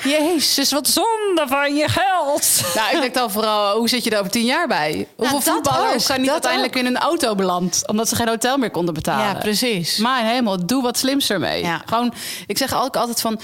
[0.04, 2.62] jezus, wat zonde van je geld.
[2.76, 5.08] Nou, ik denk dan vooral, hoe zit je er over tien jaar bij?
[5.16, 7.84] Hoeveel dat voetballers ook, zijn niet uiteindelijk in een auto beland...
[7.88, 9.26] omdat ze geen hotel meer konden betalen?
[9.26, 9.98] Ja, precies.
[9.98, 11.64] Maar helemaal, doe wat slims ermee.
[11.64, 11.82] Ja.
[11.86, 12.14] Gewoon,
[12.48, 13.40] ik zeg ook altijd van...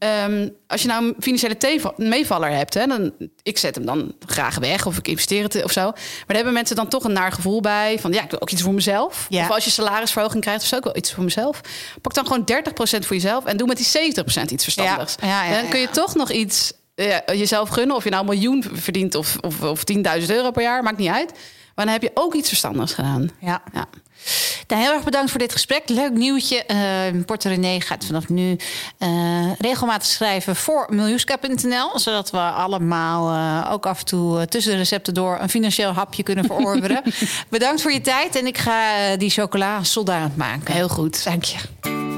[0.00, 4.58] ehm, als je nou een financiële meevaller hebt, hè, dan ik zet hem dan graag
[4.58, 5.82] weg of ik investeer het of zo.
[5.82, 8.50] Maar daar hebben mensen dan toch een naar gevoel bij van ja, ik doe ook
[8.50, 9.26] iets voor mezelf.
[9.28, 9.42] Ja.
[9.42, 11.60] Of als je salarisverhoging krijgt, of zo, ook wel iets voor mezelf.
[12.00, 14.12] Pak dan gewoon 30% voor jezelf en doe met die
[14.46, 15.14] 70% iets verstandigs.
[15.20, 18.22] Ja, ja, ja, dan kun je toch nog iets eh, jezelf gunnen, of je nou
[18.22, 19.82] een miljoen verdient of, of, of
[20.20, 21.32] 10.000 euro per jaar, maakt niet uit.
[21.80, 23.30] Maar dan heb je ook iets verstandigs gedaan.
[23.38, 23.62] Ja.
[23.72, 23.86] Ja.
[24.66, 25.88] Nou, heel erg bedankt voor dit gesprek.
[25.88, 26.64] Leuk nieuwtje.
[26.70, 28.56] Uh, René gaat vanaf nu
[28.98, 31.98] eh, regelmatig schrijven voor miljuska.nl.
[31.98, 36.22] Zodat we allemaal eh, ook af en toe tussen de recepten door een financieel hapje
[36.22, 37.02] kunnen verorberen.
[37.48, 38.36] bedankt voor je tijd.
[38.36, 40.74] En ik ga die chocola soldaat maken.
[40.74, 41.24] Heel goed.
[41.24, 42.09] Dank je.